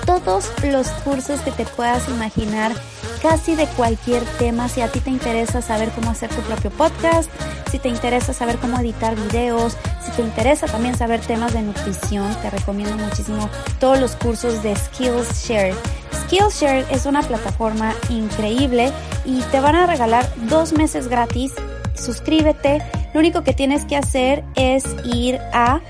todos 0.06 0.50
los 0.64 0.88
cursos 1.04 1.40
que 1.42 1.52
te 1.52 1.66
puedas 1.66 2.08
imaginar 2.10 2.74
casi 3.22 3.56
de 3.56 3.68
cualquier 3.68 4.24
tema. 4.38 4.68
Si 4.70 4.82
a 4.82 4.92
ti 4.92 5.00
te 5.00 5.10
interesa 5.10 5.62
saber 5.62 5.90
cómo 5.92 6.12
hacer 6.12 6.30
tu 6.30 6.42
propio 6.42 6.72
podcast, 6.72 7.30
si 7.70 7.80
te 7.80 7.90
interesa 7.90 8.34
saber 8.34 8.58
cómo 8.58 8.80
editar 8.80 9.16
videos, 9.16 9.78
si 10.04 10.12
te 10.12 10.22
interesa 10.22 10.68
también 10.68 10.98
saber 10.98 11.22
temas 11.22 11.54
de 11.54 11.62
nutrición, 11.62 12.34
te 12.42 12.50
recomiendo 12.50 12.96
muchísimo 12.98 13.50
todos 13.80 14.00
los 14.00 14.16
cursos 14.16 14.64
de 14.64 14.76
Skillshare. 14.76 15.76
Skillshare 16.24 16.86
es 16.90 17.06
una 17.06 17.22
plataforma 17.22 17.94
increíble 18.10 18.92
y 19.26 19.42
te 19.44 19.60
van 19.60 19.76
a 19.76 19.86
regalar 19.86 20.28
dos 20.50 20.74
meses 20.74 21.08
gratis. 21.08 21.54
Suscríbete. 22.00 22.82
Lo 23.13 23.20
único 23.20 23.44
que 23.44 23.53
tienes 23.53 23.86
que 23.86 23.96
hacer 23.96 24.44
es 24.56 24.86
ir 25.06 25.39
a 25.53 25.82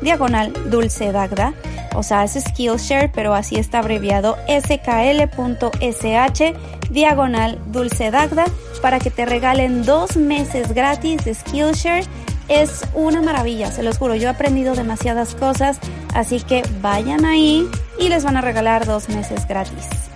diagonal 0.01 0.53
dulce 0.71 1.13
dagda 1.13 1.53
o 1.95 2.03
sea, 2.03 2.25
es 2.25 2.33
Skillshare, 2.33 3.11
pero 3.15 3.35
así 3.35 3.57
está 3.57 3.79
abreviado 3.79 4.37
skl.sh 4.49 5.33
diagonal 6.91 7.59
dulce 7.67 8.11
dagda 8.11 8.45
para 8.83 8.99
que 8.99 9.11
te 9.11 9.25
regalen 9.25 9.85
dos 9.85 10.17
meses 10.17 10.75
gratis 10.75 11.25
de 11.25 11.35
Skillshare. 11.35 12.05
Es 12.49 12.83
una 12.95 13.23
maravilla, 13.23 13.71
se 13.71 13.83
los 13.83 13.97
juro, 13.97 14.15
yo 14.17 14.29
he 14.29 14.31
aprendido 14.31 14.75
demasiadas 14.75 15.35
cosas, 15.35 15.79
así 16.15 16.41
que 16.41 16.63
vayan 16.83 17.25
ahí 17.25 17.67
y 17.99 18.09
les 18.09 18.23
van 18.25 18.37
a 18.37 18.43
regalar 18.43 18.85
dos 18.85 19.09
meses 19.09 19.49
gratis. 19.49 20.14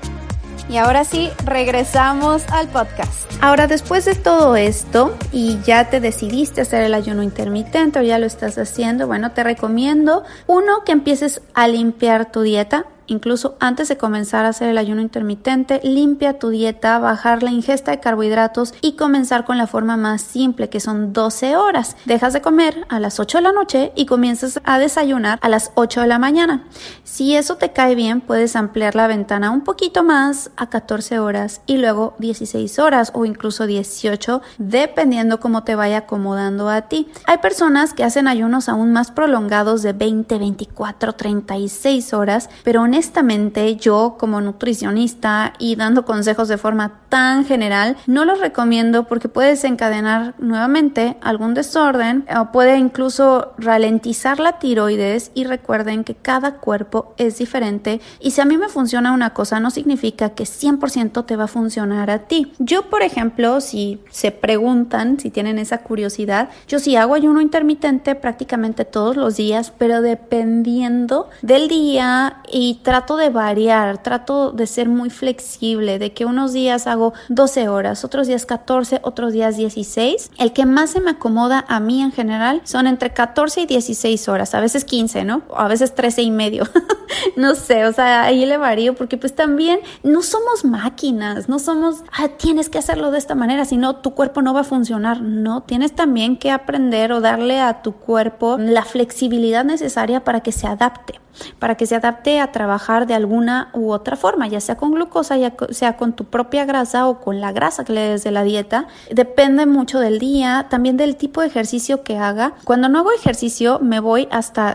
Y 0.68 0.76
ahora 0.76 1.04
sí, 1.04 1.30
regresamos 1.44 2.44
al 2.50 2.68
podcast. 2.68 3.30
Ahora, 3.40 3.66
después 3.66 4.04
de 4.04 4.14
todo 4.14 4.54
esto 4.56 5.16
y 5.32 5.58
ya 5.62 5.88
te 5.88 6.00
decidiste 6.00 6.60
hacer 6.60 6.82
el 6.82 6.92
ayuno 6.92 7.22
intermitente 7.22 7.98
o 7.98 8.02
ya 8.02 8.18
lo 8.18 8.26
estás 8.26 8.58
haciendo, 8.58 9.06
bueno, 9.06 9.32
te 9.32 9.44
recomiendo 9.44 10.24
uno 10.46 10.84
que 10.84 10.92
empieces 10.92 11.40
a 11.54 11.68
limpiar 11.68 12.30
tu 12.30 12.42
dieta 12.42 12.84
Incluso 13.08 13.56
antes 13.58 13.88
de 13.88 13.96
comenzar 13.96 14.44
a 14.44 14.50
hacer 14.50 14.68
el 14.68 14.76
ayuno 14.76 15.00
intermitente, 15.00 15.80
limpia 15.82 16.38
tu 16.38 16.50
dieta, 16.50 16.98
bajar 16.98 17.42
la 17.42 17.50
ingesta 17.50 17.90
de 17.90 18.00
carbohidratos 18.00 18.74
y 18.82 18.92
comenzar 18.92 19.46
con 19.46 19.56
la 19.56 19.66
forma 19.66 19.96
más 19.96 20.20
simple, 20.20 20.68
que 20.68 20.78
son 20.78 21.14
12 21.14 21.56
horas. 21.56 21.96
Dejas 22.04 22.34
de 22.34 22.42
comer 22.42 22.86
a 22.90 23.00
las 23.00 23.18
8 23.18 23.38
de 23.38 23.42
la 23.42 23.52
noche 23.52 23.92
y 23.96 24.04
comienzas 24.04 24.60
a 24.64 24.78
desayunar 24.78 25.38
a 25.40 25.48
las 25.48 25.72
8 25.74 26.02
de 26.02 26.06
la 26.06 26.18
mañana. 26.18 26.66
Si 27.02 27.34
eso 27.34 27.56
te 27.56 27.72
cae 27.72 27.94
bien, 27.94 28.20
puedes 28.20 28.56
ampliar 28.56 28.94
la 28.94 29.06
ventana 29.06 29.50
un 29.50 29.62
poquito 29.62 30.04
más 30.04 30.50
a 30.56 30.68
14 30.68 31.18
horas 31.18 31.62
y 31.64 31.78
luego 31.78 32.14
16 32.18 32.78
horas 32.78 33.10
o 33.14 33.24
incluso 33.24 33.66
18, 33.66 34.42
dependiendo 34.58 35.40
cómo 35.40 35.64
te 35.64 35.74
vaya 35.74 35.98
acomodando 35.98 36.68
a 36.68 36.82
ti. 36.82 37.08
Hay 37.24 37.38
personas 37.38 37.94
que 37.94 38.04
hacen 38.04 38.28
ayunos 38.28 38.68
aún 38.68 38.92
más 38.92 39.10
prolongados 39.12 39.80
de 39.80 39.94
20, 39.94 40.38
24, 40.38 41.14
36 41.14 42.12
horas, 42.12 42.50
pero 42.64 42.82
honestamente 42.82 42.97
honestamente 42.98 43.76
yo 43.76 44.16
como 44.18 44.40
nutricionista 44.40 45.52
y 45.60 45.76
dando 45.76 46.04
consejos 46.04 46.48
de 46.48 46.58
forma 46.58 46.98
tan 47.08 47.44
general, 47.44 47.96
no 48.08 48.24
los 48.24 48.40
recomiendo 48.40 49.04
porque 49.04 49.28
puede 49.28 49.50
desencadenar 49.50 50.34
nuevamente 50.38 51.16
algún 51.20 51.54
desorden 51.54 52.26
o 52.36 52.50
puede 52.50 52.76
incluso 52.76 53.52
ralentizar 53.56 54.40
la 54.40 54.58
tiroides 54.58 55.30
y 55.34 55.44
recuerden 55.44 56.02
que 56.02 56.16
cada 56.16 56.56
cuerpo 56.56 57.14
es 57.18 57.38
diferente 57.38 58.00
y 58.18 58.32
si 58.32 58.40
a 58.40 58.44
mí 58.44 58.58
me 58.58 58.68
funciona 58.68 59.12
una 59.12 59.30
cosa 59.30 59.60
no 59.60 59.70
significa 59.70 60.30
que 60.30 60.42
100% 60.42 61.24
te 61.24 61.36
va 61.36 61.44
a 61.44 61.46
funcionar 61.46 62.10
a 62.10 62.26
ti. 62.26 62.52
Yo, 62.58 62.90
por 62.90 63.02
ejemplo, 63.02 63.60
si 63.60 64.00
se 64.10 64.32
preguntan, 64.32 65.20
si 65.20 65.30
tienen 65.30 65.60
esa 65.60 65.78
curiosidad, 65.78 66.48
yo 66.66 66.80
sí 66.80 66.96
hago 66.96 67.14
ayuno 67.14 67.40
intermitente 67.40 68.16
prácticamente 68.16 68.84
todos 68.84 69.16
los 69.16 69.36
días, 69.36 69.72
pero 69.78 70.02
dependiendo 70.02 71.30
del 71.42 71.68
día 71.68 72.38
y 72.50 72.80
trato 72.88 73.18
de 73.18 73.28
variar, 73.28 74.02
trato 74.02 74.50
de 74.50 74.66
ser 74.66 74.88
muy 74.88 75.10
flexible, 75.10 75.98
de 75.98 76.14
que 76.14 76.24
unos 76.24 76.54
días 76.54 76.86
hago 76.86 77.12
12 77.28 77.68
horas, 77.68 78.02
otros 78.02 78.28
días 78.28 78.46
14, 78.46 79.00
otros 79.02 79.34
días 79.34 79.58
16. 79.58 80.30
El 80.38 80.54
que 80.54 80.64
más 80.64 80.88
se 80.88 81.02
me 81.02 81.10
acomoda 81.10 81.66
a 81.68 81.80
mí 81.80 82.00
en 82.00 82.12
general 82.12 82.62
son 82.64 82.86
entre 82.86 83.12
14 83.12 83.60
y 83.60 83.66
16 83.66 84.26
horas, 84.30 84.54
a 84.54 84.60
veces 84.60 84.86
15, 84.86 85.24
¿no? 85.24 85.42
A 85.54 85.68
veces 85.68 85.94
13 85.94 86.22
y 86.22 86.30
medio. 86.30 86.66
no 87.36 87.56
sé, 87.56 87.84
o 87.84 87.92
sea, 87.92 88.22
ahí 88.22 88.46
le 88.46 88.56
varío 88.56 88.94
porque 88.94 89.18
pues 89.18 89.34
también 89.34 89.80
no 90.02 90.22
somos 90.22 90.64
máquinas, 90.64 91.46
no 91.46 91.58
somos, 91.58 91.96
ah, 92.18 92.28
tienes 92.38 92.70
que 92.70 92.78
hacerlo 92.78 93.10
de 93.10 93.18
esta 93.18 93.34
manera, 93.34 93.66
si 93.66 93.76
no 93.76 93.96
tu 93.96 94.14
cuerpo 94.14 94.40
no 94.40 94.54
va 94.54 94.60
a 94.60 94.64
funcionar. 94.64 95.20
No, 95.20 95.62
tienes 95.62 95.94
también 95.94 96.38
que 96.38 96.50
aprender 96.50 97.12
o 97.12 97.20
darle 97.20 97.60
a 97.60 97.82
tu 97.82 97.92
cuerpo 97.92 98.56
la 98.56 98.84
flexibilidad 98.84 99.62
necesaria 99.62 100.24
para 100.24 100.40
que 100.40 100.52
se 100.52 100.66
adapte 100.66 101.20
para 101.58 101.76
que 101.76 101.86
se 101.86 101.96
adapte 101.96 102.40
a 102.40 102.52
trabajar 102.52 102.77
de 103.06 103.14
alguna 103.14 103.70
u 103.74 103.90
otra 103.90 104.16
forma, 104.16 104.48
ya 104.48 104.60
sea 104.60 104.76
con 104.76 104.92
glucosa, 104.92 105.36
ya 105.36 105.54
sea 105.70 105.96
con 105.96 106.12
tu 106.14 106.24
propia 106.24 106.64
grasa 106.64 107.08
o 107.08 107.20
con 107.20 107.40
la 107.40 107.52
grasa 107.52 107.84
que 107.84 107.92
le 107.92 108.00
des 108.00 108.24
de 108.24 108.30
la 108.30 108.44
dieta. 108.44 108.86
Depende 109.10 109.66
mucho 109.66 110.00
del 110.00 110.18
día, 110.18 110.66
también 110.70 110.96
del 110.96 111.16
tipo 111.16 111.40
de 111.40 111.48
ejercicio 111.48 112.02
que 112.02 112.18
haga. 112.18 112.54
Cuando 112.64 112.88
no 112.88 113.00
hago 113.00 113.12
ejercicio 113.12 113.78
me 113.80 114.00
voy 114.00 114.28
hasta 114.30 114.74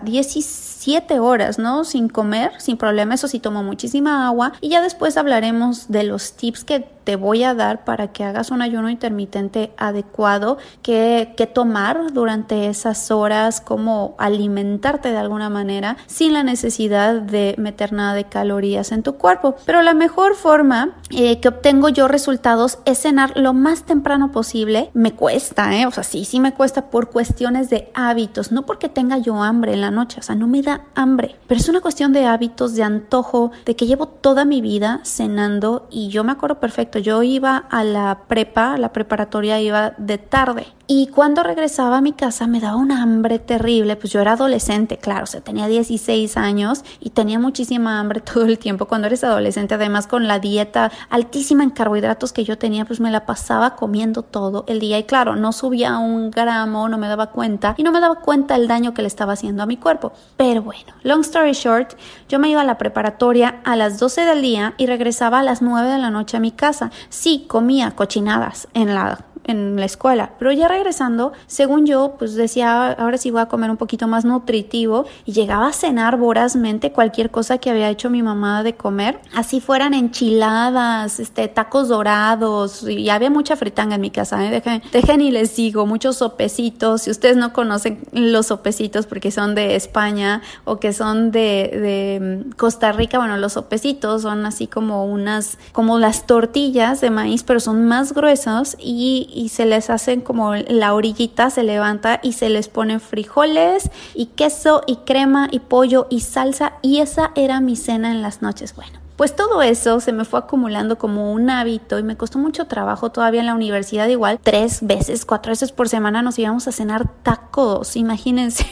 17 0.83 1.19
horas, 1.19 1.59
¿no? 1.59 1.83
Sin 1.85 2.09
comer, 2.09 2.51
sin 2.57 2.77
problema, 2.77 3.13
eso 3.15 3.27
sí 3.27 3.39
tomo 3.39 3.63
muchísima 3.63 4.27
agua 4.27 4.53
y 4.59 4.69
ya 4.69 4.81
después 4.81 5.17
hablaremos 5.17 5.89
de 5.89 6.03
los 6.03 6.33
tips 6.33 6.63
que 6.63 6.93
te 7.03 7.15
voy 7.15 7.43
a 7.43 7.53
dar 7.53 7.83
para 7.83 8.11
que 8.11 8.23
hagas 8.23 8.51
un 8.51 8.61
ayuno 8.61 8.89
intermitente 8.89 9.71
adecuado, 9.77 10.57
qué, 10.81 11.33
tomar 11.53 12.13
durante 12.13 12.67
esas 12.67 13.11
horas, 13.11 13.59
cómo 13.61 14.15
alimentarte 14.17 15.11
de 15.11 15.17
alguna 15.17 15.49
manera 15.49 15.97
sin 16.07 16.33
la 16.33 16.41
necesidad 16.41 17.15
de 17.15 17.53
meter 17.57 17.91
nada 17.91 18.13
de 18.13 18.23
calorías 18.23 18.91
en 18.91 19.03
tu 19.03 19.15
cuerpo. 19.15 19.55
Pero 19.65 19.81
la 19.81 19.93
mejor 19.93 20.35
forma 20.35 20.95
eh, 21.09 21.39
que 21.41 21.49
obtengo 21.49 21.89
yo 21.89 22.07
resultados 22.07 22.79
es 22.85 22.99
cenar 22.99 23.37
lo 23.37 23.53
más 23.53 23.83
temprano 23.83 24.31
posible. 24.31 24.89
Me 24.93 25.11
cuesta, 25.11 25.75
¿eh? 25.75 25.85
O 25.85 25.91
sea, 25.91 26.03
sí, 26.03 26.25
sí 26.25 26.39
me 26.39 26.53
cuesta 26.53 26.89
por 26.89 27.09
cuestiones 27.09 27.69
de 27.69 27.91
hábitos, 27.93 28.51
no 28.51 28.65
porque 28.65 28.87
tenga 28.87 29.17
yo 29.17 29.43
hambre 29.43 29.73
en 29.73 29.81
la 29.81 29.91
noche, 29.91 30.21
o 30.21 30.23
sea, 30.23 30.35
no 30.35 30.47
me 30.47 30.61
da 30.61 30.72
hambre, 30.95 31.35
pero 31.47 31.59
es 31.59 31.69
una 31.69 31.81
cuestión 31.81 32.13
de 32.13 32.25
hábitos, 32.25 32.75
de 32.75 32.83
antojo, 32.83 33.51
de 33.65 33.75
que 33.75 33.85
llevo 33.85 34.07
toda 34.07 34.45
mi 34.45 34.61
vida 34.61 35.01
cenando 35.03 35.87
y 35.89 36.09
yo 36.09 36.23
me 36.23 36.31
acuerdo 36.31 36.59
perfecto 36.59 36.99
yo 36.99 37.23
iba 37.23 37.57
a 37.57 37.83
la 37.83 38.21
prepa, 38.27 38.73
a 38.73 38.77
la 38.77 38.93
preparatoria 38.93 39.59
iba 39.61 39.93
de 39.97 40.17
tarde. 40.17 40.67
Y 40.85 41.07
cuando 41.07 41.43
regresaba 41.43 41.97
a 41.97 42.01
mi 42.01 42.11
casa 42.11 42.45
me 42.45 42.59
daba 42.59 42.75
un 42.75 42.91
hambre 42.91 43.39
terrible, 43.39 43.95
pues 43.95 44.11
yo 44.11 44.19
era 44.19 44.33
adolescente, 44.33 44.97
claro, 44.97 45.23
o 45.23 45.27
sea, 45.27 45.39
tenía 45.39 45.67
16 45.67 46.35
años 46.35 46.83
y 46.99 47.11
tenía 47.11 47.39
muchísima 47.39 48.01
hambre 48.01 48.19
todo 48.33 48.43
el 48.43 48.59
tiempo. 48.59 48.85
Cuando 48.85 49.07
eres 49.07 49.23
adolescente, 49.23 49.75
además 49.75 50.07
con 50.07 50.27
la 50.27 50.39
dieta 50.39 50.91
altísima 51.09 51.63
en 51.63 51.69
carbohidratos 51.69 52.33
que 52.33 52.43
yo 52.43 52.57
tenía, 52.57 52.83
pues 52.83 52.99
me 52.99 53.11
la 53.11 53.25
pasaba 53.25 53.75
comiendo 53.77 54.23
todo 54.23 54.65
el 54.67 54.81
día 54.81 54.99
y 54.99 55.05
claro, 55.05 55.37
no 55.37 55.53
subía 55.53 55.97
un 55.97 56.31
gramo, 56.31 56.89
no 56.89 56.97
me 56.97 57.07
daba 57.07 57.27
cuenta 57.27 57.75
y 57.77 57.83
no 57.83 57.93
me 57.93 58.01
daba 58.01 58.15
cuenta 58.15 58.55
el 58.55 58.67
daño 58.67 58.93
que 58.93 59.03
le 59.03 59.07
estaba 59.07 59.33
haciendo 59.33 59.63
a 59.63 59.65
mi 59.65 59.77
cuerpo. 59.77 60.11
Pero 60.35 60.63
bueno, 60.63 60.93
long 61.03 61.21
story 61.21 61.53
short, 61.53 61.93
yo 62.27 62.39
me 62.39 62.49
iba 62.49 62.59
a 62.59 62.65
la 62.65 62.77
preparatoria 62.77 63.61
a 63.63 63.77
las 63.77 63.99
12 63.99 64.25
del 64.25 64.41
día 64.41 64.73
y 64.77 64.87
regresaba 64.87 65.39
a 65.39 65.43
las 65.43 65.61
9 65.61 65.89
de 65.89 65.97
la 65.97 66.09
noche 66.09 66.35
a 66.35 66.41
mi 66.41 66.51
casa. 66.51 66.91
Sí, 67.07 67.45
comía 67.47 67.91
cochinadas 67.91 68.67
en 68.73 68.93
la 68.93 69.23
en 69.45 69.75
la 69.75 69.85
escuela. 69.85 70.31
Pero 70.39 70.51
ya 70.51 70.67
regresando, 70.67 71.33
según 71.47 71.85
yo, 71.85 72.15
pues 72.17 72.35
decía, 72.35 72.91
ahora 72.91 73.17
sí 73.17 73.31
voy 73.31 73.41
a 73.41 73.47
comer 73.47 73.69
un 73.69 73.77
poquito 73.77 74.07
más 74.07 74.25
nutritivo 74.25 75.05
y 75.25 75.33
llegaba 75.33 75.67
a 75.67 75.73
cenar 75.73 76.17
vorazmente 76.17 76.91
cualquier 76.91 77.31
cosa 77.31 77.57
que 77.57 77.69
había 77.69 77.89
hecho 77.89 78.09
mi 78.09 78.23
mamá 78.23 78.63
de 78.63 78.75
comer, 78.75 79.19
así 79.33 79.61
fueran 79.61 79.93
enchiladas, 79.93 81.19
este, 81.19 81.47
tacos 81.47 81.87
dorados, 81.87 82.83
y 82.87 83.09
había 83.09 83.29
mucha 83.29 83.55
fritanga 83.55 83.95
en 83.95 84.01
mi 84.01 84.11
casa, 84.11 84.43
¿eh? 84.45 84.81
dejen, 84.91 85.21
y 85.21 85.31
les 85.31 85.55
digo, 85.55 85.85
muchos 85.85 86.17
sopecitos, 86.17 87.03
si 87.03 87.11
ustedes 87.11 87.37
no 87.37 87.53
conocen 87.53 87.99
los 88.11 88.47
sopecitos 88.47 89.05
porque 89.05 89.31
son 89.31 89.55
de 89.55 89.75
España 89.75 90.41
o 90.65 90.79
que 90.79 90.93
son 90.93 91.31
de, 91.31 91.39
de 91.39 92.45
mm, 92.45 92.51
Costa 92.51 92.91
Rica, 92.91 93.17
bueno, 93.17 93.37
los 93.37 93.53
sopecitos 93.53 94.23
son 94.23 94.45
así 94.45 94.67
como 94.67 95.05
unas, 95.05 95.57
como 95.71 95.99
las 95.99 96.25
tortillas 96.25 97.01
de 97.01 97.09
maíz, 97.09 97.43
pero 97.43 97.59
son 97.59 97.85
más 97.85 98.13
gruesos 98.13 98.75
y, 98.79 99.27
y 99.33 99.49
se 99.49 99.65
les 99.65 99.89
hacen 99.89 100.21
como 100.21 100.55
la 100.55 100.93
orillita 100.93 101.49
se 101.49 101.63
levanta 101.63 102.19
y 102.23 102.33
se 102.33 102.49
les 102.49 102.67
ponen 102.67 102.99
frijoles 102.99 103.89
y 104.13 104.27
queso 104.27 104.81
y 104.87 104.97
crema 104.97 105.47
y 105.51 105.59
pollo 105.59 106.07
y 106.09 106.21
salsa 106.21 106.73
y 106.81 106.99
esa 106.99 107.31
era 107.35 107.59
mi 107.59 107.75
cena 107.75 108.11
en 108.11 108.21
las 108.21 108.41
noches. 108.41 108.75
Bueno, 108.75 108.99
pues 109.15 109.35
todo 109.35 109.61
eso 109.61 109.99
se 109.99 110.11
me 110.11 110.25
fue 110.25 110.39
acumulando 110.39 110.97
como 110.97 111.31
un 111.31 111.49
hábito 111.49 111.99
y 111.99 112.03
me 112.03 112.17
costó 112.17 112.39
mucho 112.39 112.65
trabajo 112.65 113.11
todavía 113.11 113.41
en 113.41 113.45
la 113.45 113.53
universidad 113.53 114.07
igual. 114.07 114.39
Tres 114.41 114.79
veces, 114.81 115.25
cuatro 115.25 115.51
veces 115.51 115.71
por 115.71 115.87
semana 115.87 116.21
nos 116.21 116.39
íbamos 116.39 116.67
a 116.67 116.71
cenar 116.71 117.07
tacos, 117.23 117.95
imagínense. 117.95 118.65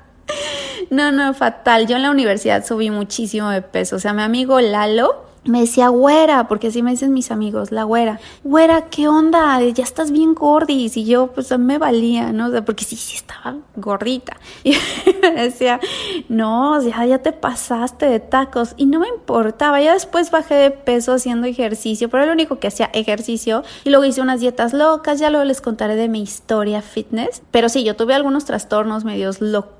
no, 0.90 1.12
no, 1.12 1.34
fatal. 1.34 1.86
Yo 1.86 1.96
en 1.96 2.02
la 2.02 2.10
universidad 2.10 2.64
subí 2.64 2.90
muchísimo 2.90 3.50
de 3.50 3.62
peso. 3.62 3.96
O 3.96 3.98
sea, 3.98 4.12
mi 4.14 4.22
amigo 4.22 4.60
Lalo 4.60 5.27
me 5.44 5.60
decía 5.60 5.88
güera, 5.88 6.48
porque 6.48 6.68
así 6.68 6.82
me 6.82 6.90
dicen 6.90 7.12
mis 7.12 7.30
amigos, 7.30 7.72
la 7.72 7.84
güera. 7.84 8.20
Güera, 8.44 8.86
¿qué 8.90 9.08
onda? 9.08 9.60
Ya 9.62 9.84
estás 9.84 10.10
bien 10.10 10.34
gordis. 10.34 10.96
Y 10.96 11.04
yo, 11.04 11.28
pues 11.28 11.56
me 11.58 11.78
valía, 11.78 12.32
¿no? 12.32 12.46
O 12.46 12.50
sea, 12.50 12.64
porque 12.64 12.84
sí, 12.84 12.96
sí 12.96 13.16
estaba 13.16 13.56
gordita. 13.76 14.36
Y 14.64 14.74
me 15.22 15.30
decía, 15.32 15.80
no, 16.28 16.80
sea, 16.80 17.06
ya 17.06 17.18
te 17.18 17.32
pasaste 17.32 18.06
de 18.06 18.20
tacos. 18.20 18.74
Y 18.76 18.86
no 18.86 19.00
me 19.00 19.08
importaba. 19.08 19.80
Ya 19.80 19.94
después 19.94 20.30
bajé 20.30 20.54
de 20.54 20.70
peso 20.70 21.14
haciendo 21.14 21.46
ejercicio, 21.46 22.08
pero 22.08 22.26
lo 22.26 22.32
único 22.32 22.58
que 22.58 22.68
hacía 22.68 22.90
ejercicio. 22.92 23.62
Y 23.84 23.90
luego 23.90 24.04
hice 24.04 24.20
unas 24.20 24.40
dietas 24.40 24.72
locas. 24.72 25.18
Ya 25.18 25.30
luego 25.30 25.44
les 25.44 25.60
contaré 25.60 25.96
de 25.96 26.08
mi 26.08 26.22
historia 26.22 26.82
fitness. 26.82 27.42
Pero 27.50 27.68
sí, 27.68 27.84
yo 27.84 27.96
tuve 27.96 28.14
algunos 28.14 28.44
trastornos 28.44 29.04
medios 29.04 29.40
locos 29.40 29.77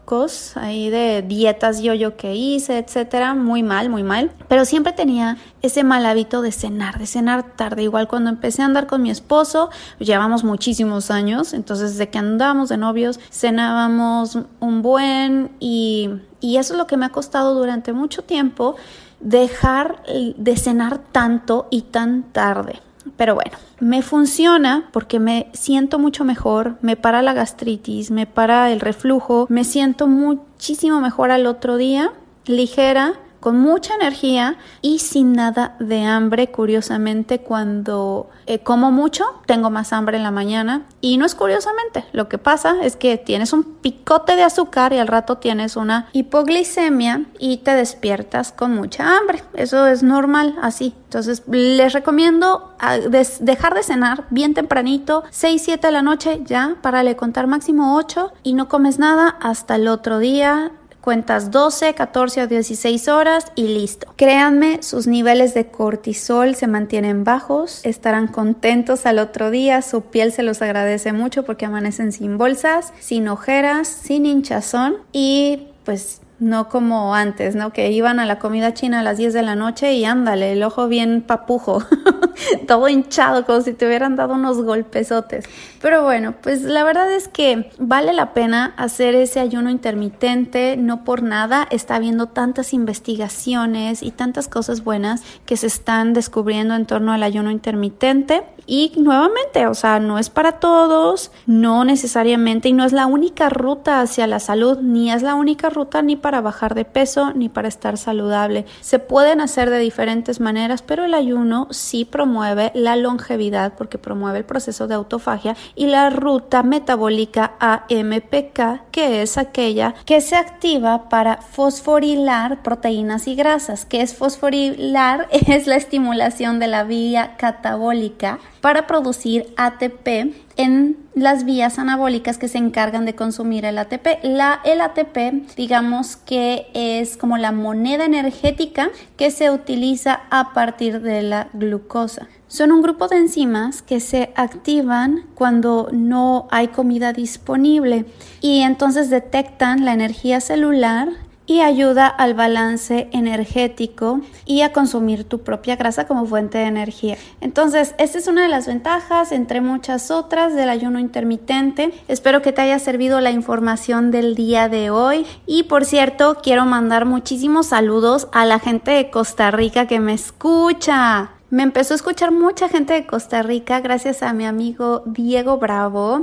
ahí 0.56 0.88
de 0.88 1.22
dietas 1.22 1.82
yo-yo 1.82 2.16
que 2.16 2.34
hice, 2.34 2.78
etcétera. 2.78 3.34
Muy 3.34 3.62
mal, 3.62 3.90
muy 3.90 4.02
mal. 4.02 4.30
Pero 4.48 4.64
siempre 4.64 4.92
tenía 4.94 5.36
ese 5.60 5.84
mal 5.84 6.06
hábito 6.06 6.40
de 6.40 6.50
cenar, 6.50 6.98
de 6.98 7.06
cenar 7.06 7.56
tarde. 7.56 7.82
Igual 7.82 8.08
cuando 8.08 8.30
empecé 8.30 8.62
a 8.62 8.64
andar 8.64 8.86
con 8.86 9.02
mi 9.02 9.10
esposo, 9.10 9.70
llevamos 9.98 10.44
muchísimos 10.44 11.10
años, 11.10 11.52
entonces 11.52 11.92
desde 11.92 12.08
que 12.08 12.18
andábamos 12.18 12.70
de 12.70 12.78
novios, 12.78 13.20
cenábamos 13.30 14.38
un 14.60 14.82
buen 14.82 15.50
y, 15.60 16.10
y 16.40 16.56
eso 16.56 16.72
es 16.72 16.78
lo 16.78 16.86
que 16.86 16.96
me 16.96 17.04
ha 17.04 17.10
costado 17.10 17.54
durante 17.54 17.92
mucho 17.92 18.22
tiempo, 18.22 18.76
dejar 19.20 20.02
de 20.06 20.56
cenar 20.56 20.98
tanto 21.12 21.66
y 21.70 21.82
tan 21.82 22.22
tarde. 22.32 22.80
Pero 23.16 23.34
bueno, 23.34 23.52
me 23.80 24.02
funciona 24.02 24.88
porque 24.92 25.18
me 25.18 25.48
siento 25.52 25.98
mucho 25.98 26.24
mejor, 26.24 26.76
me 26.82 26.96
para 26.96 27.22
la 27.22 27.32
gastritis, 27.32 28.10
me 28.10 28.26
para 28.26 28.70
el 28.70 28.80
reflujo, 28.80 29.46
me 29.48 29.64
siento 29.64 30.06
muchísimo 30.06 31.00
mejor 31.00 31.30
al 31.30 31.46
otro 31.46 31.76
día, 31.76 32.12
ligera 32.46 33.14
con 33.40 33.58
mucha 33.58 33.94
energía 33.94 34.56
y 34.82 34.98
sin 34.98 35.32
nada 35.32 35.76
de 35.78 36.02
hambre. 36.04 36.50
Curiosamente, 36.50 37.40
cuando 37.40 38.28
eh, 38.46 38.60
como 38.60 38.90
mucho, 38.90 39.24
tengo 39.46 39.70
más 39.70 39.92
hambre 39.92 40.16
en 40.16 40.22
la 40.22 40.30
mañana. 40.30 40.86
Y 41.00 41.18
no 41.18 41.26
es 41.26 41.34
curiosamente, 41.34 42.04
lo 42.12 42.28
que 42.28 42.38
pasa 42.38 42.76
es 42.82 42.96
que 42.96 43.18
tienes 43.18 43.52
un 43.52 43.62
picote 43.62 44.36
de 44.36 44.42
azúcar 44.42 44.92
y 44.92 44.98
al 44.98 45.06
rato 45.06 45.36
tienes 45.36 45.76
una 45.76 46.08
hipoglicemia 46.12 47.26
y 47.38 47.58
te 47.58 47.72
despiertas 47.72 48.52
con 48.52 48.74
mucha 48.74 49.16
hambre. 49.16 49.42
Eso 49.54 49.86
es 49.86 50.02
normal 50.02 50.56
así. 50.62 50.94
Entonces, 51.04 51.42
les 51.46 51.92
recomiendo 51.92 52.74
ah, 52.78 52.98
dejar 52.98 53.74
de 53.74 53.82
cenar 53.82 54.24
bien 54.30 54.54
tempranito, 54.54 55.24
6, 55.30 55.62
7 55.64 55.86
de 55.86 55.92
la 55.92 56.02
noche 56.02 56.42
ya, 56.44 56.76
para 56.82 57.02
le 57.02 57.16
contar 57.16 57.46
máximo 57.46 57.96
8 57.96 58.32
y 58.42 58.54
no 58.54 58.68
comes 58.68 58.98
nada 58.98 59.36
hasta 59.40 59.76
el 59.76 59.88
otro 59.88 60.18
día 60.18 60.72
cuentas 61.08 61.50
12, 61.50 61.94
14 61.94 62.42
o 62.42 62.46
16 62.48 63.08
horas 63.08 63.46
y 63.54 63.68
listo. 63.68 64.12
Créanme, 64.16 64.82
sus 64.82 65.06
niveles 65.06 65.54
de 65.54 65.68
cortisol 65.68 66.54
se 66.54 66.66
mantienen 66.66 67.24
bajos, 67.24 67.80
estarán 67.86 68.26
contentos 68.28 69.06
al 69.06 69.18
otro 69.18 69.50
día, 69.50 69.80
su 69.80 70.02
piel 70.02 70.32
se 70.32 70.42
los 70.42 70.60
agradece 70.60 71.14
mucho 71.14 71.46
porque 71.46 71.64
amanecen 71.64 72.12
sin 72.12 72.36
bolsas, 72.36 72.92
sin 73.00 73.26
ojeras, 73.28 73.88
sin 73.88 74.26
hinchazón 74.26 74.98
y 75.10 75.68
pues 75.84 76.20
no 76.40 76.68
como 76.68 77.14
antes, 77.14 77.54
¿no? 77.54 77.72
Que 77.72 77.90
iban 77.90 78.20
a 78.20 78.26
la 78.26 78.38
comida 78.38 78.74
china 78.74 79.00
a 79.00 79.02
las 79.02 79.16
10 79.16 79.32
de 79.32 79.42
la 79.42 79.54
noche 79.54 79.94
y 79.94 80.04
ándale, 80.04 80.52
el 80.52 80.62
ojo 80.62 80.88
bien 80.88 81.22
papujo, 81.22 81.82
todo 82.66 82.88
hinchado, 82.88 83.44
como 83.44 83.60
si 83.60 83.72
te 83.72 83.86
hubieran 83.86 84.16
dado 84.16 84.34
unos 84.34 84.60
golpesotes. 84.62 85.44
Pero 85.80 86.02
bueno, 86.02 86.34
pues 86.42 86.62
la 86.62 86.84
verdad 86.84 87.12
es 87.12 87.28
que 87.28 87.70
vale 87.78 88.12
la 88.12 88.32
pena 88.34 88.74
hacer 88.76 89.14
ese 89.14 89.40
ayuno 89.40 89.70
intermitente, 89.70 90.76
no 90.76 91.04
por 91.04 91.22
nada 91.22 91.66
está 91.70 91.96
habiendo 91.96 92.26
tantas 92.26 92.72
investigaciones 92.72 94.02
y 94.02 94.10
tantas 94.10 94.48
cosas 94.48 94.82
buenas 94.82 95.22
que 95.46 95.56
se 95.56 95.66
están 95.66 96.14
descubriendo 96.14 96.74
en 96.74 96.86
torno 96.86 97.12
al 97.12 97.22
ayuno 97.22 97.50
intermitente. 97.50 98.42
Y 98.70 98.92
nuevamente, 98.98 99.66
o 99.66 99.72
sea, 99.72 99.98
no 99.98 100.18
es 100.18 100.28
para 100.28 100.60
todos, 100.60 101.32
no 101.46 101.86
necesariamente, 101.86 102.68
y 102.68 102.74
no 102.74 102.84
es 102.84 102.92
la 102.92 103.06
única 103.06 103.48
ruta 103.48 104.02
hacia 104.02 104.26
la 104.26 104.40
salud, 104.40 104.80
ni 104.80 105.10
es 105.10 105.22
la 105.22 105.36
única 105.36 105.70
ruta 105.70 106.02
ni 106.02 106.16
para 106.16 106.42
bajar 106.42 106.74
de 106.74 106.84
peso, 106.84 107.32
ni 107.32 107.48
para 107.48 107.68
estar 107.68 107.96
saludable. 107.96 108.66
Se 108.82 108.98
pueden 108.98 109.40
hacer 109.40 109.70
de 109.70 109.78
diferentes 109.78 110.38
maneras, 110.38 110.82
pero 110.82 111.06
el 111.06 111.14
ayuno 111.14 111.68
sí 111.70 112.04
promueve 112.28 112.70
la 112.74 112.94
longevidad 112.94 113.72
porque 113.78 113.96
promueve 113.96 114.40
el 114.40 114.44
proceso 114.44 114.86
de 114.86 114.94
autofagia 114.94 115.56
y 115.74 115.86
la 115.86 116.10
ruta 116.10 116.62
metabólica 116.62 117.54
AMPK, 117.58 118.90
que 118.90 119.22
es 119.22 119.38
aquella 119.38 119.94
que 120.04 120.20
se 120.20 120.36
activa 120.36 121.08
para 121.08 121.38
fosforilar 121.38 122.62
proteínas 122.62 123.26
y 123.28 123.34
grasas. 123.34 123.86
que 123.86 124.02
es 124.02 124.14
fosforilar? 124.14 125.26
Es 125.48 125.66
la 125.66 125.76
estimulación 125.76 126.58
de 126.58 126.66
la 126.66 126.84
vía 126.84 127.36
catabólica 127.38 128.38
para 128.60 128.86
producir 128.86 129.46
ATP 129.56 130.34
en 130.58 130.96
las 131.14 131.44
vías 131.44 131.78
anabólicas 131.78 132.36
que 132.36 132.48
se 132.48 132.58
encargan 132.58 133.06
de 133.06 133.14
consumir 133.14 133.64
el 133.64 133.78
ATP. 133.78 134.24
La, 134.24 134.60
el 134.64 134.80
ATP, 134.80 135.56
digamos 135.56 136.16
que 136.16 136.66
es 136.74 137.16
como 137.16 137.38
la 137.38 137.52
moneda 137.52 138.04
energética 138.04 138.90
que 139.16 139.30
se 139.30 139.50
utiliza 139.50 140.20
a 140.30 140.52
partir 140.52 141.00
de 141.00 141.22
la 141.22 141.48
glucosa. 141.54 142.28
Son 142.48 142.72
un 142.72 142.82
grupo 142.82 143.08
de 143.08 143.18
enzimas 143.18 143.82
que 143.82 144.00
se 144.00 144.32
activan 144.34 145.26
cuando 145.34 145.90
no 145.92 146.48
hay 146.50 146.68
comida 146.68 147.12
disponible 147.12 148.06
y 148.40 148.60
entonces 148.60 149.10
detectan 149.10 149.84
la 149.84 149.92
energía 149.92 150.40
celular 150.40 151.08
y 151.48 151.62
ayuda 151.62 152.06
al 152.06 152.34
balance 152.34 153.08
energético 153.10 154.20
y 154.44 154.60
a 154.60 154.72
consumir 154.72 155.24
tu 155.24 155.40
propia 155.40 155.74
grasa 155.76 156.06
como 156.06 156.26
fuente 156.26 156.58
de 156.58 156.66
energía. 156.66 157.16
Entonces, 157.40 157.94
esta 157.98 158.18
es 158.18 158.28
una 158.28 158.42
de 158.42 158.48
las 158.48 158.66
ventajas, 158.66 159.32
entre 159.32 159.62
muchas 159.62 160.12
otras, 160.12 160.54
del 160.54 160.68
ayuno 160.68 161.00
intermitente. 161.00 161.92
Espero 162.06 162.42
que 162.42 162.52
te 162.52 162.60
haya 162.60 162.78
servido 162.78 163.20
la 163.20 163.30
información 163.30 164.10
del 164.10 164.34
día 164.34 164.68
de 164.68 164.90
hoy. 164.90 165.26
Y 165.46 165.64
por 165.64 165.86
cierto, 165.86 166.36
quiero 166.42 166.66
mandar 166.66 167.06
muchísimos 167.06 167.68
saludos 167.68 168.28
a 168.32 168.44
la 168.44 168.58
gente 168.58 168.90
de 168.90 169.10
Costa 169.10 169.50
Rica 169.50 169.86
que 169.86 170.00
me 170.00 170.12
escucha. 170.12 171.37
Me 171.50 171.62
empezó 171.62 171.94
a 171.94 171.96
escuchar 171.96 172.30
mucha 172.30 172.68
gente 172.68 172.92
de 172.92 173.06
Costa 173.06 173.42
Rica 173.42 173.80
gracias 173.80 174.22
a 174.22 174.34
mi 174.34 174.44
amigo 174.44 175.02
Diego 175.06 175.56
Bravo. 175.56 176.20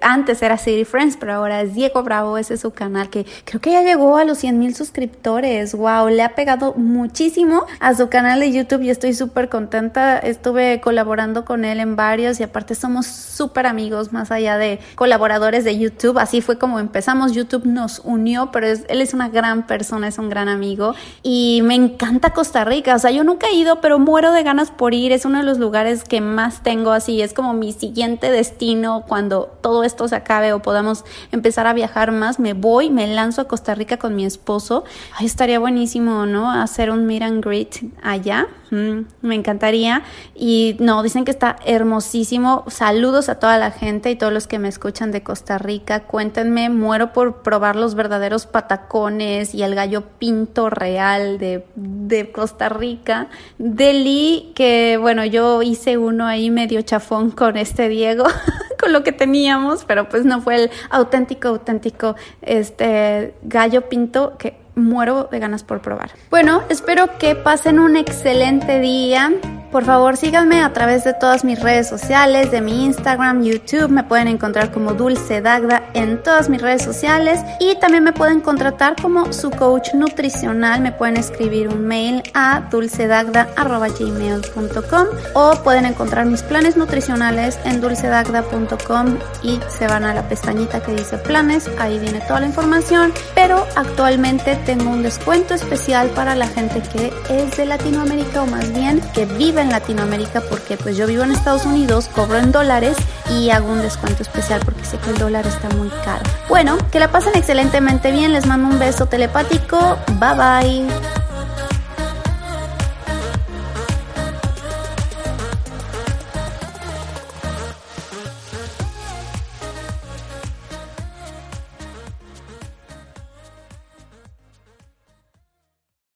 antes 0.00 0.42
era 0.42 0.56
City 0.56 0.86
Friends, 0.86 1.18
pero 1.18 1.34
ahora 1.34 1.60
es 1.60 1.74
Diego 1.74 2.02
Bravo, 2.02 2.38
ese 2.38 2.54
es 2.54 2.60
su 2.60 2.70
canal 2.70 3.10
que 3.10 3.26
creo 3.44 3.60
que 3.60 3.72
ya 3.72 3.82
llegó 3.82 4.16
a 4.16 4.24
los 4.24 4.38
100 4.38 4.58
mil 4.58 4.74
suscriptores. 4.74 5.74
Wow, 5.74 6.08
le 6.08 6.22
ha 6.22 6.34
pegado 6.34 6.72
muchísimo 6.72 7.66
a 7.80 7.94
su 7.94 8.08
canal 8.08 8.40
de 8.40 8.50
YouTube 8.50 8.80
y 8.80 8.88
estoy 8.88 9.12
súper 9.12 9.50
contenta. 9.50 10.16
Estuve 10.18 10.80
colaborando 10.80 11.44
con 11.44 11.66
él 11.66 11.78
en 11.78 11.94
varios 11.94 12.40
y 12.40 12.42
aparte 12.42 12.74
somos 12.74 13.04
súper 13.04 13.66
amigos 13.66 14.14
más 14.14 14.30
allá 14.30 14.56
de 14.56 14.80
colaboradores 14.94 15.64
de 15.64 15.76
YouTube. 15.78 16.16
Así 16.16 16.40
fue 16.40 16.56
como 16.56 16.80
empezamos. 16.80 17.32
YouTube 17.32 17.66
nos 17.66 18.00
unió, 18.04 18.50
pero 18.52 18.68
él 18.68 19.02
es 19.02 19.12
una 19.12 19.28
gran 19.28 19.66
persona, 19.66 20.08
es 20.08 20.16
un 20.16 20.30
gran 20.30 20.48
amigo 20.48 20.94
y 21.22 21.60
me 21.62 21.74
encanta 21.74 22.30
Costa 22.30 22.64
Rica. 22.64 22.94
O 22.94 22.98
sea, 22.98 23.10
yo 23.10 23.22
nunca 23.22 23.48
he 23.48 23.54
ido, 23.54 23.82
pero 23.82 23.98
muero 23.98 24.32
de 24.32 24.45
ganas 24.46 24.70
por 24.70 24.94
ir, 24.94 25.12
es 25.12 25.24
uno 25.24 25.38
de 25.38 25.44
los 25.44 25.58
lugares 25.58 26.04
que 26.04 26.20
más 26.20 26.62
tengo 26.62 26.92
así, 26.92 27.20
es 27.20 27.34
como 27.34 27.52
mi 27.52 27.72
siguiente 27.72 28.30
destino 28.30 29.04
cuando 29.06 29.58
todo 29.60 29.82
esto 29.82 30.06
se 30.06 30.14
acabe 30.14 30.52
o 30.52 30.62
podamos 30.62 31.04
empezar 31.32 31.66
a 31.66 31.74
viajar 31.74 32.12
más, 32.12 32.38
me 32.38 32.54
voy, 32.54 32.88
me 32.88 33.08
lanzo 33.08 33.42
a 33.42 33.48
Costa 33.48 33.74
Rica 33.74 33.96
con 33.96 34.14
mi 34.14 34.24
esposo. 34.24 34.84
Estaría 35.20 35.58
buenísimo, 35.58 36.26
¿no? 36.26 36.50
Hacer 36.50 36.90
un 36.90 37.06
meet 37.06 37.22
and 37.22 37.44
greet 37.44 37.74
allá 38.02 38.46
me 38.70 39.34
encantaría. 39.34 40.02
Y 40.34 40.76
no, 40.80 41.02
dicen 41.02 41.24
que 41.24 41.30
está 41.30 41.56
hermosísimo. 41.64 42.64
Saludos 42.68 43.28
a 43.28 43.38
toda 43.38 43.58
la 43.58 43.70
gente 43.70 44.10
y 44.10 44.16
todos 44.16 44.32
los 44.32 44.46
que 44.46 44.58
me 44.58 44.68
escuchan 44.68 45.12
de 45.12 45.22
Costa 45.22 45.58
Rica. 45.58 46.00
Cuéntenme, 46.00 46.68
muero 46.68 47.12
por 47.12 47.42
probar 47.42 47.76
los 47.76 47.94
verdaderos 47.94 48.46
patacones 48.46 49.54
y 49.54 49.62
el 49.62 49.74
gallo 49.74 50.02
pinto 50.18 50.70
real 50.70 51.38
de, 51.38 51.64
de 51.74 52.32
Costa 52.32 52.68
Rica. 52.68 53.28
Deli, 53.58 54.52
que 54.54 54.98
bueno, 55.00 55.24
yo 55.24 55.62
hice 55.62 55.98
uno 55.98 56.26
ahí 56.26 56.50
medio 56.50 56.82
chafón 56.82 57.30
con 57.30 57.56
este 57.56 57.88
Diego. 57.88 58.24
con 58.78 58.92
lo 58.92 59.02
que 59.02 59.12
teníamos, 59.12 59.84
pero 59.84 60.08
pues 60.08 60.24
no 60.24 60.40
fue 60.40 60.64
el 60.64 60.70
auténtico, 60.90 61.48
auténtico 61.48 62.16
este 62.42 63.34
gallo 63.42 63.88
pinto 63.88 64.36
que 64.38 64.65
muero 64.76 65.28
de 65.30 65.38
ganas 65.38 65.64
por 65.64 65.80
probar. 65.80 66.10
Bueno, 66.30 66.62
espero 66.68 67.18
que 67.18 67.34
pasen 67.34 67.80
un 67.80 67.96
excelente 67.96 68.78
día. 68.78 69.32
Por 69.70 69.84
favor, 69.84 70.16
síganme 70.16 70.62
a 70.62 70.72
través 70.72 71.04
de 71.04 71.12
todas 71.12 71.44
mis 71.44 71.60
redes 71.60 71.88
sociales, 71.88 72.50
de 72.50 72.60
mi 72.60 72.84
Instagram, 72.84 73.42
YouTube. 73.42 73.90
Me 73.90 74.04
pueden 74.04 74.28
encontrar 74.28 74.70
como 74.72 74.94
Dulce 74.94 75.42
Dagda 75.42 75.82
en 75.92 76.22
todas 76.22 76.48
mis 76.48 76.62
redes 76.62 76.82
sociales. 76.82 77.40
Y 77.58 77.74
también 77.76 78.04
me 78.04 78.12
pueden 78.12 78.40
contratar 78.40 78.94
como 79.00 79.32
su 79.32 79.50
coach 79.50 79.94
nutricional. 79.94 80.80
Me 80.80 80.92
pueden 80.92 81.16
escribir 81.16 81.66
un 81.68 81.84
mail 81.84 82.22
a 82.32 82.60
dulcedagda.gmail.com 82.70 85.06
o 85.34 85.54
pueden 85.62 85.84
encontrar 85.84 86.26
mis 86.26 86.42
planes 86.42 86.76
nutricionales 86.76 87.58
en 87.64 87.80
dulcedagda.com 87.80 89.18
y 89.42 89.58
se 89.68 89.88
van 89.88 90.04
a 90.04 90.14
la 90.14 90.28
pestañita 90.28 90.80
que 90.80 90.92
dice 90.92 91.18
planes. 91.18 91.68
Ahí 91.78 91.98
viene 91.98 92.20
toda 92.20 92.38
la 92.40 92.46
información. 92.46 93.12
Pero 93.34 93.66
actualmente 93.74 94.54
tengo 94.64 94.90
un 94.90 95.02
descuento 95.02 95.54
especial 95.54 96.08
para 96.10 96.36
la 96.36 96.46
gente 96.46 96.80
que 96.92 97.12
es 97.28 97.56
de 97.56 97.66
Latinoamérica 97.66 98.42
o 98.42 98.46
más 98.46 98.72
bien 98.72 99.00
que 99.12 99.26
vive 99.26 99.56
en 99.66 99.72
Latinoamérica 99.72 100.40
porque 100.48 100.76
pues 100.76 100.96
yo 100.96 101.06
vivo 101.06 101.24
en 101.24 101.32
Estados 101.32 101.66
Unidos, 101.66 102.08
cobro 102.14 102.38
en 102.38 102.52
dólares 102.52 102.96
y 103.28 103.50
hago 103.50 103.70
un 103.70 103.82
descuento 103.82 104.22
especial 104.22 104.60
porque 104.64 104.84
sé 104.84 104.98
que 104.98 105.10
el 105.10 105.18
dólar 105.18 105.46
está 105.46 105.68
muy 105.70 105.88
caro. 106.04 106.22
Bueno, 106.48 106.78
que 106.90 107.00
la 107.00 107.10
pasen 107.10 107.32
excelentemente 107.36 108.12
bien, 108.12 108.32
les 108.32 108.46
mando 108.46 108.68
un 108.68 108.78
beso 108.78 109.06
telepático, 109.06 109.98
bye 110.18 110.34
bye. 110.34 111.15